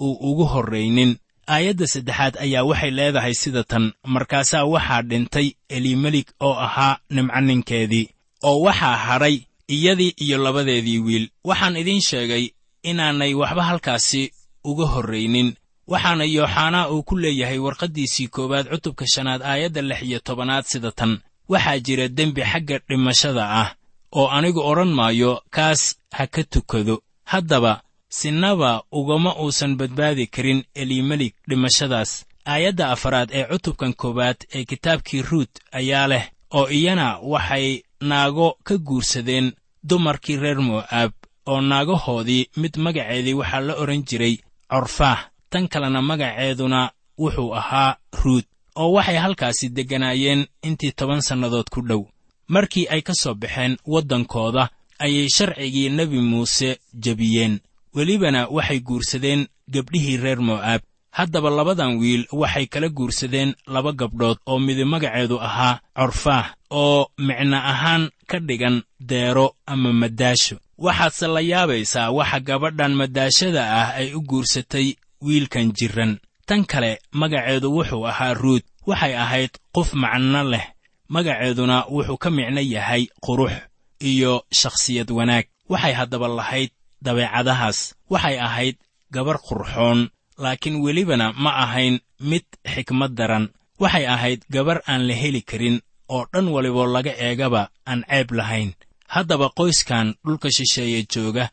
uu 0.05 0.13
ugu 0.29 0.45
horraynin. 0.53 1.11
Aayadda 1.53 1.87
saddexaad 1.93 2.33
ayaa 2.45 2.63
waxay 2.69 2.91
leedahay 2.97 3.33
sida 3.41 3.63
tan 3.71 3.85
markaasaa 4.13 4.63
waxaa 4.73 5.01
dhintay 5.09 5.47
elimelik 5.75 6.27
oo 6.47 6.55
ahaa 6.65 6.97
nimco 7.15 7.39
ninkeedii 7.47 8.05
oo 8.49 8.59
waxaa 8.65 8.97
hadhay 9.07 9.35
iyadii 9.75 10.13
iyo 10.23 10.37
labadeedii 10.45 10.99
wiil. 11.05 11.25
Waxaan 11.49 11.75
idiin 11.81 12.01
sheegay 12.09 12.45
inaanay 12.89 13.33
waxba 13.41 13.63
halkaasi 13.69 14.31
uga 14.69 14.85
horraynin. 14.93 15.49
Waxaana 15.91 16.23
yooxanaa 16.35 16.87
uu 16.93 17.03
ku 17.07 17.15
leeyahay 17.23 17.59
warqaddiisii 17.65 18.27
koowaad 18.35 18.67
cutubka 18.71 19.05
shanaad 19.13 19.41
aayadda 19.51 19.81
lix 19.89 20.01
iyo 20.09 20.19
tobanaad 20.27 20.65
sida 20.71 20.91
tan. 20.91 21.19
Waxaa 21.49 21.79
jira 21.85 22.07
dembi 22.17 22.41
xagga 22.51 22.77
dhimashada 22.87 23.43
ah 23.61 23.69
oo 24.17 24.27
anigu 24.37 24.59
odhan 24.69 24.91
maayo 24.99 25.31
kaas 25.55 25.81
ha 26.15 26.27
ka 26.33 26.43
tukado. 26.43 26.95
Haddaba 27.31 27.81
sinnaba 28.19 28.83
ugama 28.91 29.31
uusan 29.41 29.73
badbaadi 29.79 30.27
karin 30.27 30.63
elimelik 30.75 31.35
dhimashadaas. 31.49 32.11
Aayadda 32.45 32.91
afaraad 32.93 33.29
ee 33.33 33.45
cutubkan 33.51 33.93
koowaad 34.01 34.39
ee 34.55 34.63
kitaabkii 34.69 35.21
ruut 35.29 35.49
ayaa 35.79 36.07
leh 36.11 36.25
oo 36.57 36.67
iyana 36.69 37.07
waxay 37.31 37.81
naago 38.09 38.47
ka 38.63 38.75
guursadeen 38.77 39.47
dumarkii 39.89 40.37
reer 40.43 40.59
mo'aab 40.61 41.11
oo 41.51 41.61
naagahoodii 41.61 42.47
mid 42.61 42.73
magaceedii 42.85 43.33
waxaa 43.39 43.59
la 43.67 43.73
odhan 43.81 44.03
jiray 44.09 44.35
corfaah 44.71 45.19
tan 45.49 45.67
kalena 45.71 46.01
magaceeduna 46.01 46.91
wuxuu 47.21 47.55
ahaa 47.59 47.95
ruut 48.23 48.45
oo 48.75 48.91
waxay 48.95 49.17
halkaasi 49.23 49.69
degganaayeen 49.75 50.41
intii 50.67 50.91
toban 50.97 51.21
sannadood 51.21 51.67
ku 51.73 51.81
dhow. 51.81 52.03
Markii 52.47 52.87
ay 52.93 53.01
ka 53.01 53.13
soo 53.13 53.33
baxeen 53.33 53.77
waddankooda 53.93 54.69
ayay 54.99 55.27
sharcigii 55.35 55.89
nebi 55.89 56.19
muuse 56.19 56.69
jebiyeen 57.03 57.59
welibana 57.95 58.47
waxay 58.55 58.79
guursadeen 58.79 59.47
gebdhihii 59.73 60.17
reer 60.17 60.39
mo'aab. 60.41 60.81
Haddaba 61.11 61.49
labadan 61.49 61.97
wiil 62.01 62.25
waxay 62.31 62.65
kala 62.67 62.89
guursadeen 62.89 63.53
laba 63.67 63.91
gabdhood 63.93 64.37
oo 64.45 64.59
midi 64.59 64.83
magaceedu 64.85 65.37
ahaa 65.47 65.79
corfaah 65.97 66.47
oo 66.71 67.07
micno 67.17 67.57
ahaan 67.57 68.09
ka 68.29 68.39
dhigan 68.39 68.81
deero 68.99 69.55
ama 69.65 69.93
maddaasho 69.93 70.57
waxaadse 70.77 71.27
la 71.27 71.41
yaabaysaa 71.41 72.11
waxa 72.17 72.39
gabadhan 72.39 72.93
maddaashada 72.99 73.61
ah 73.81 73.89
ay 73.99 74.13
u 74.17 74.21
guursatay 74.21 74.87
wiilkan 75.21 75.67
jirran 75.77 76.17
tan 76.47 76.65
kale 76.65 76.91
magaceedu 77.11 77.67
wuxuu 77.75 78.07
ahaa 78.11 78.33
ruut 78.33 78.65
waxay 78.89 79.13
ahayd 79.23 79.51
qof 79.75 79.93
macno 79.93 80.43
leh. 80.51 80.65
Magaceeduna 81.09 81.85
wuxuu 81.93 82.17
ka 82.17 82.29
micno 82.29 82.61
yahay 82.61 83.03
qurux 83.25 83.53
iyo 84.01 84.43
shakhsiyad 84.51 85.11
wanaag. 85.11 85.45
Waxay 85.69 85.93
haddaba 85.93 86.27
lahayd 86.27 86.71
dabeecadahaas. 87.05 87.79
Waxay 88.09 88.37
ahayd 88.47 88.75
gabar 89.11 89.37
qurxoon 89.47 90.09
laakiin 90.43 90.75
welibana 90.83 91.33
ma 91.43 91.51
ahayn 91.63 91.99
mid 92.19 92.45
xikmad 92.73 93.11
daran. 93.19 93.45
Waxay 93.79 94.05
ahayd 94.15 94.41
gabar 94.49 94.81
aan 94.87 95.07
la 95.07 95.13
heli 95.21 95.41
karin 95.49 95.77
oo 96.09 96.25
dhan 96.33 96.47
waliboo 96.53 96.87
laga 96.95 97.13
eegaba 97.25 97.69
aan 97.89 98.01
ceeb 98.09 98.29
lahayn. 98.39 98.69
Haddaba 99.13 99.47
qoyskan 99.57 100.07
dhulka 100.25 100.49
shisheeye 100.55 101.05
jooga 101.13 101.45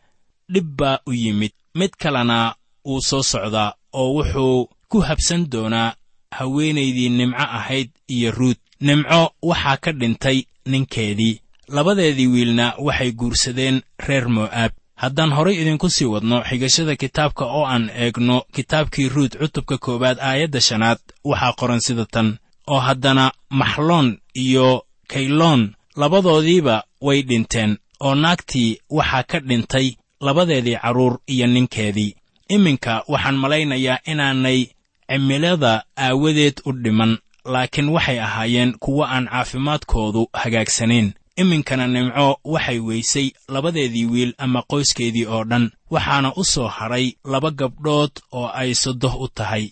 dhib 0.52 0.68
baa 0.78 0.98
u 1.06 1.12
yimid. 1.12 1.52
Mid 1.74 1.92
kalena 2.02 2.54
wuu 2.84 3.00
soo 3.08 3.22
socdaa 3.22 3.74
oo 3.92 4.08
wuxuu 4.16 4.68
ku 4.90 4.98
habsan 5.08 5.42
doonaa 5.52 5.94
haweenaydii 6.38 7.08
nimco 7.18 7.44
ahayd 7.58 7.90
iyo 8.08 8.30
ruut. 8.38 8.58
Nimco 8.80 9.20
waxaa 9.42 9.76
ka 9.76 9.92
dhintay 9.92 10.38
ninkeedii. 10.66 11.40
Labadeedii 11.68 12.26
wiilna 12.34 12.74
waxay 12.86 13.12
guursadeen 13.12 13.82
reer 14.06 14.26
mo'aab 14.28 14.72
haddaan 15.02 15.32
horay 15.36 15.56
idinku 15.62 15.88
sii 15.90 16.04
wadno 16.14 16.36
xigashada 16.48 16.94
kitaabka 17.02 17.44
oo 17.56 17.64
aan 17.72 17.84
eegno 18.02 18.36
kitaabkii 18.54 19.08
ruut 19.14 19.32
cutubka 19.40 19.76
koowaad 19.84 20.18
aayadda 20.28 20.60
shanaad 20.68 20.98
waxaa 21.30 21.52
qoran 21.60 21.80
sida 21.86 22.04
tan 22.14 22.28
oo 22.72 22.80
haddana 22.86 23.24
maxloon 23.60 24.08
iyo 24.44 24.68
kayloon 25.12 25.62
labadoodiiba 26.00 26.76
way 27.06 27.18
dhinteen 27.28 27.70
oo 28.00 28.14
naagtii 28.14 28.70
waxaa 28.98 29.22
ka 29.30 29.38
dhintay 29.48 29.86
labadeedii 30.26 30.76
carruur 30.82 31.18
iyo 31.26 31.46
ninkeedii. 31.46 32.14
Iminka 32.48 33.04
waxaan 33.08 33.36
malaynayaa 33.42 33.98
inaanay 34.12 34.60
cimilada 35.08 35.72
aawadeed 35.96 36.56
u 36.68 36.72
dhiman 36.72 37.18
laakiin 37.44 37.88
waxay 37.88 38.18
ahaayeen 38.20 38.72
kuwo 38.80 39.04
aan 39.04 39.26
caafimaadkoodu 39.32 40.22
hagaagsanayn 40.32 41.12
iminkana 41.40 41.86
nimco 41.94 42.26
waxay 42.52 42.78
weysay 42.88 43.26
labadeedii 43.54 44.04
wiil 44.12 44.32
ama 44.44 44.60
qoyskeedii 44.70 45.26
oo 45.34 45.44
dhan 45.50 45.64
waxaana 45.90 46.28
u 46.40 46.44
soo 46.52 46.68
hadhay 46.76 47.06
laba 47.32 47.50
gabdhood 47.50 48.10
oo 48.38 48.48
ay 48.60 48.74
sodoh 48.82 49.14
u 49.24 49.28
tahay 49.28 49.64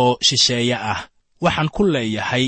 oo 0.00 0.16
shisheeye 0.26 0.74
ah. 0.92 1.00
Waxaan 1.44 1.68
ku 1.74 1.82
leeyahay 1.84 2.46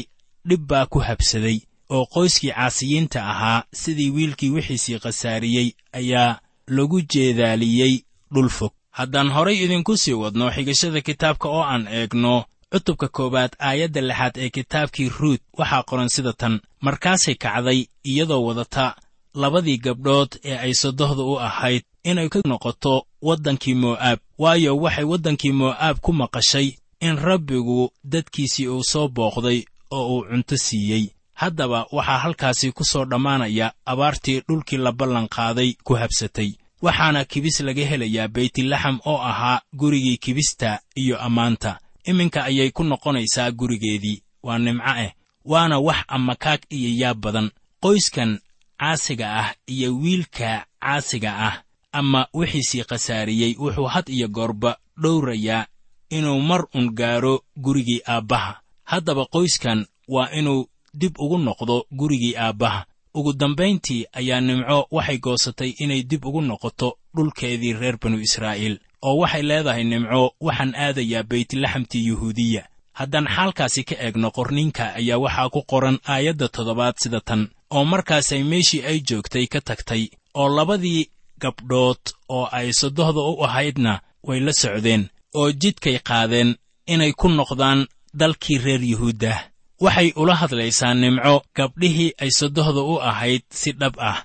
dhib 0.48 0.62
baa 0.70 0.86
ku 0.86 0.98
habsaday 0.98 1.58
oo 1.94 2.04
qoyskii 2.14 2.50
caasiyiinta 2.56 3.20
ahaa 3.32 3.64
sidii 3.80 4.10
wiilkii 4.10 4.50
wixiisii 4.50 4.98
khasaariyey 4.98 5.68
ayaa 5.92 6.38
lagu 6.66 7.00
jeedaaliyey 7.12 7.94
dhul 8.34 8.48
fog. 8.48 8.72
Haddaan 8.90 9.28
horay 9.34 9.56
idinku 9.64 9.96
sii 9.96 10.12
wadno 10.22 10.50
xigashada 10.54 11.00
kitaabka 11.00 11.48
oo 11.48 11.62
aan 11.62 11.86
eegno 11.98 12.44
cutubka 12.74 13.08
koowaad 13.08 13.52
aayadda 13.58 14.00
lixaad 14.00 14.34
ee 14.36 14.50
kitaabkii 14.50 15.08
ruut 15.18 15.40
waxaa 15.58 15.82
qoran 15.82 16.08
sida 16.08 16.32
tan. 16.32 16.60
Markaasay 16.80 17.34
kacday 17.34 17.86
iyadoo 18.04 18.44
wadata 18.46 18.96
labadii 19.34 19.78
gabdhood 19.78 20.30
ee 20.44 20.56
ay 20.58 20.74
sodohda 20.74 21.22
u 21.22 21.38
ahayd 21.40 21.82
inay 22.04 22.28
ka 22.28 22.38
noqoto 22.44 23.06
waddankii 23.22 23.74
mo'aab. 23.74 24.18
Waayo 24.38 24.76
waxay 24.76 25.04
waddankii 25.04 25.52
mo'aab 25.52 25.96
ku 26.00 26.12
maqashay 26.12 26.68
in 27.00 27.16
rabbigu 27.16 27.90
dadkiisii 28.04 28.68
uu 28.68 28.82
soo 28.84 29.08
booqday 29.08 29.64
oo 29.90 30.06
uu 30.16 30.24
cunto 30.30 30.56
siiyey. 30.56 31.04
Haddaba 31.34 31.86
waxaa 31.92 32.18
halkaasi 32.18 32.72
ku 32.72 32.84
soo 32.84 33.04
dhammaanaya 33.04 33.72
abaartii 33.86 34.40
dhulkii 34.48 34.76
la 34.78 34.92
ballanqaaday 34.92 35.70
ku 35.84 35.94
habsatay. 35.94 36.50
Waxaana 36.82 37.24
kibis 37.24 37.60
laga 37.60 37.84
helayaa 37.90 38.28
beytlaxam 38.28 38.98
oo 39.04 39.18
ahaa 39.30 39.60
gurigii 39.76 40.16
kibista 40.16 40.80
iyo 40.96 41.16
ammaanta 41.20 41.78
iminka 42.04 42.44
ayay 42.44 42.70
ku 42.70 42.82
noqonaysaa 42.84 43.50
gurigeedii. 43.50 44.22
Waa 44.42 44.58
nimco 44.58 44.84
ah 44.86 45.12
waana 45.44 45.78
wax 45.78 45.96
amakaag 46.08 46.60
iyo 46.70 46.90
yaab 47.00 47.20
badan. 47.20 47.50
Qoyskan 47.82 48.40
caasiga 48.78 49.26
ah 49.40 49.54
iyo 49.66 49.96
wiilka 49.96 50.66
caasiga 50.80 51.32
ah 51.48 51.62
ama 51.92 52.26
wixiisii 52.34 52.84
khasaariyey 52.84 53.56
wuxuu 53.58 53.86
had 53.94 54.08
iyo 54.12 54.28
goorba 54.28 54.76
dhowrayaa 55.02 55.66
inuu 56.10 56.40
mar 56.40 56.66
un 56.74 56.90
gaaro 56.94 57.44
gurigii 57.56 58.00
aabbaha. 58.06 58.60
Haddaba 58.84 59.24
qoyskan 59.26 59.86
waa 60.08 60.30
inuu 60.38 60.68
dib 60.94 61.14
ugu 61.18 61.38
noqdo 61.38 61.86
gurigii 61.92 62.36
aabbaha. 62.36 62.86
Ugu 63.14 63.32
dambayntii 63.32 64.06
ayaa 64.12 64.40
nimco 64.40 64.86
waxay 64.90 65.18
goosatay 65.18 65.70
inay 65.78 66.02
dib 66.02 66.24
ugu 66.24 66.40
noqoto 66.40 66.98
dhulkeedii 67.14 67.72
reer 67.72 67.96
banu 68.02 68.18
israa'iil 68.20 68.78
oo 69.06 69.16
waxay 69.22 69.42
leedahay 69.48 69.84
nimco 69.84 70.20
waxaan 70.46 70.72
aadayaa 70.84 71.22
beytlaxamtii 71.30 72.06
yuhuudiya. 72.08 72.62
Haddaan 72.98 73.26
xaalkaasi 73.36 73.80
ka 73.88 73.94
eegno 74.04 74.28
qorninka 74.36 74.84
ayaa 75.00 75.18
waxaa 75.24 75.48
ku 75.54 75.60
qoran 75.70 75.98
aayadda 76.12 76.46
toddobaad 76.54 76.94
sida 77.02 77.20
tan 77.28 77.42
oo 77.76 77.84
markaasay 77.92 78.42
meeshii 78.50 78.82
ay 78.90 78.98
joogtay 79.08 79.46
ka 79.52 79.60
tagtay 79.68 80.02
oo 80.40 80.48
labadii 80.56 81.02
gabdhood 81.42 82.02
oo 82.36 82.46
ay 82.58 82.68
sodohda 82.80 83.20
u 83.30 83.44
ahaydna 83.46 83.92
way 84.26 84.40
la 84.46 84.52
socdeen 84.62 85.02
oo 85.38 85.48
jidkay 85.60 85.98
qaadeen 86.08 86.50
inay 86.92 87.12
ku 87.20 87.28
noqdaan 87.28 87.80
dalkii 88.20 88.58
reer 88.64 88.82
yuhuuddah 88.92 89.38
waxay 89.84 90.08
ula 90.16 90.34
hadlaysaa 90.40 90.94
nimco 90.94 91.34
gabdhihii 91.56 92.10
ay 92.22 92.30
sodohda 92.38 92.80
u 92.92 92.94
ahayd 93.10 93.42
si 93.60 93.72
dhab 93.72 93.94
ah. 94.10 94.18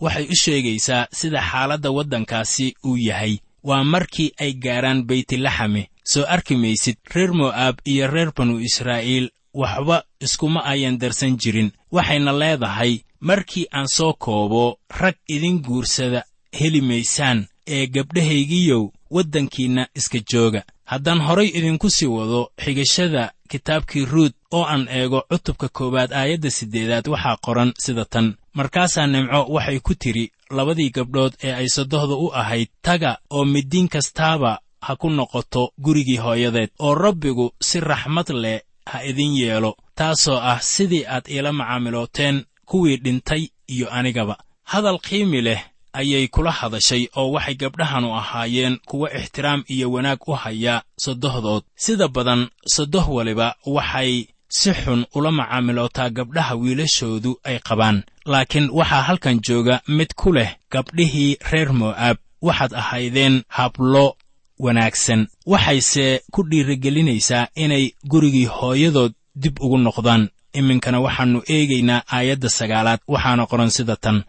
Waxay 0.00 0.26
u 0.32 0.36
sheegaysaa 0.42 1.06
sida 1.18 1.40
xaaladda 1.50 1.90
waddankaasi 1.96 2.66
uu 2.88 2.96
yahay 3.08 3.34
waa 3.68 3.84
markii 3.84 4.32
ay 4.38 4.52
gaaraan 4.64 5.04
beytlaxame 5.08 5.82
soo 6.04 6.24
arki 6.34 6.56
maysid 6.56 6.96
reer 7.14 7.32
mo'aab 7.32 7.76
iyo 7.84 8.06
reer 8.06 8.30
banu 8.36 8.60
israa'iil 8.60 9.30
waxba 9.54 10.02
iskuma 10.20 10.60
ayan 10.64 10.98
darsan 10.98 11.36
jirin. 11.38 11.70
Waxayna 11.92 12.32
leedahay 12.32 12.92
markii 13.20 13.66
aan 13.72 13.88
soo 13.88 14.12
koobo 14.12 14.78
rag 15.00 15.14
idin 15.28 15.58
guursada 15.62 16.24
heli 16.60 16.80
maysaan 16.80 17.46
ee 17.66 17.86
gabdhahaygiyow 17.86 18.84
waddankiinna 19.10 19.86
iska 19.94 20.18
jooga. 20.32 20.62
Haddaan 20.84 21.20
horay 21.20 21.48
idinku 21.58 21.90
sii 21.90 22.06
wado 22.06 22.50
xigashada 22.64 23.32
kitaabkii 23.48 24.04
ruud 24.04 24.32
oo 24.52 24.64
aan 24.64 24.88
eego 24.90 25.20
cutubka 25.30 25.68
koowaad 25.68 26.12
aayadda 26.12 26.50
siddeedaad 26.50 27.06
waxaa 27.08 27.36
qoran 27.44 27.72
sida 27.78 28.04
tan. 28.04 28.34
Markaasaa 28.54 29.06
nimco 29.06 29.40
waxay 29.54 29.80
ku 29.80 29.94
tidhi 29.94 30.30
labadii 30.50 30.90
gabdhood 30.90 31.32
ee 31.42 31.52
ay 31.52 31.68
sodohda 31.68 32.14
u 32.14 32.30
ahayd 32.34 32.68
taga 32.82 33.18
oo 33.30 33.44
midiin 33.44 33.88
kastaaba 33.88 34.58
ha 34.80 34.96
ku 34.96 35.10
noqoto 35.10 35.72
gurigii 35.84 36.16
hooyadeed 36.24 36.70
oo 36.78 36.94
rabbigu 36.94 37.52
si 37.60 37.80
raxmad 37.80 38.28
leh 38.30 38.60
ha 38.86 39.04
idin 39.04 39.36
yeelo 39.36 39.76
taasoo 39.94 40.36
ah 40.50 40.60
sidii 40.60 41.04
aad 41.06 41.24
iila 41.28 41.52
macaamilooteen 41.52 42.44
kuwii 42.66 42.96
dhintay 42.96 43.48
iyo 43.68 43.86
anigaba. 43.92 44.36
Hadal 44.64 44.98
qiimi 44.98 45.40
leh 45.42 45.60
ayay 45.92 46.28
kula 46.28 46.50
hadashay 46.50 47.08
oo 47.16 47.30
waxay 47.32 47.54
gabdhahanu 47.54 48.14
ahaayeen 48.16 48.78
kuwo 48.86 49.08
ixtiraam 49.08 49.64
iyo 49.68 49.92
wanaag 49.92 50.18
u 50.28 50.32
haya 50.32 50.82
sodohdood 51.04 51.62
sida 51.76 52.08
badan 52.08 52.48
sodoh 52.74 53.08
waliba 53.16 53.54
waxay 53.66 54.26
si 54.48 54.72
xun 54.72 55.06
ula 55.14 55.30
macaamilootaa 55.32 56.10
gabdhaha 56.10 56.54
wiilashoodu 56.56 57.40
ay 57.44 57.58
qabaan. 57.58 58.02
Laakiin 58.26 58.70
waxaa 58.72 59.02
halkan 59.02 59.40
jooga 59.46 59.80
mid 59.88 60.14
ku 60.16 60.32
leh 60.32 60.50
gabdhihii 60.70 61.36
reer 61.50 61.72
mo'aab. 61.72 62.16
Waxaad 62.42 62.72
ahaydeen 62.74 63.42
hablo 63.48 64.16
wanaagsan. 64.58 65.26
Waxayse 65.46 66.22
ku 66.32 66.42
dhiirigelinaysaa 66.50 67.48
inay 67.54 67.92
gurigii 68.10 68.44
hooyadood 68.46 69.12
dib 69.34 69.56
ugu 69.60 69.78
noqdaan. 69.78 70.28
Iminkana 70.52 71.00
waxaannu 71.00 71.42
eegaynaa 71.48 72.02
aayadda 72.12 72.48
sagaalaad 72.48 73.00
waxaana 73.08 73.46
qoran 73.46 73.70
sida 73.70 73.96
tan. 73.96 74.22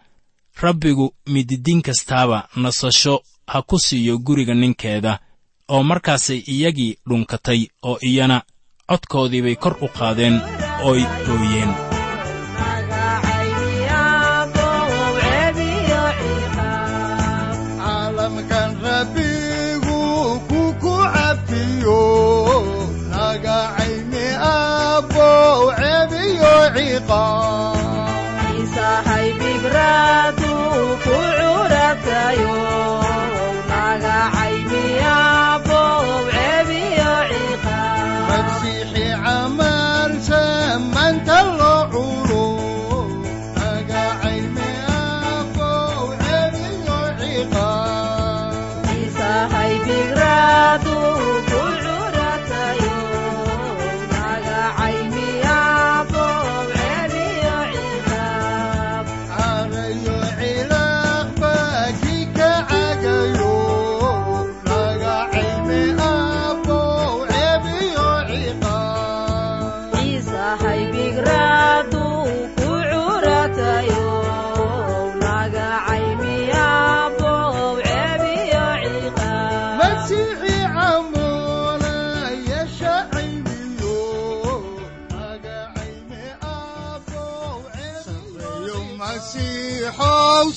Rabbigu 0.62 1.14
mididiin 1.26 1.82
kastaaba 1.82 2.48
nasasho 2.56 3.22
ha 3.46 3.62
ku 3.62 3.78
siiyo 3.78 4.18
guriga 4.18 4.54
ninkeeda 4.54 5.18
oo 5.68 5.82
markaasay 5.82 6.38
iyagii 6.46 6.98
dhunkatay 7.08 7.60
oo 7.82 7.98
iyana 8.02 8.42
codkoodiibay 8.90 9.56
kor 9.62 9.74
u 9.84 9.88
qaadeen 9.98 10.34
ooy 10.88 11.02
ooyeen 11.34 11.70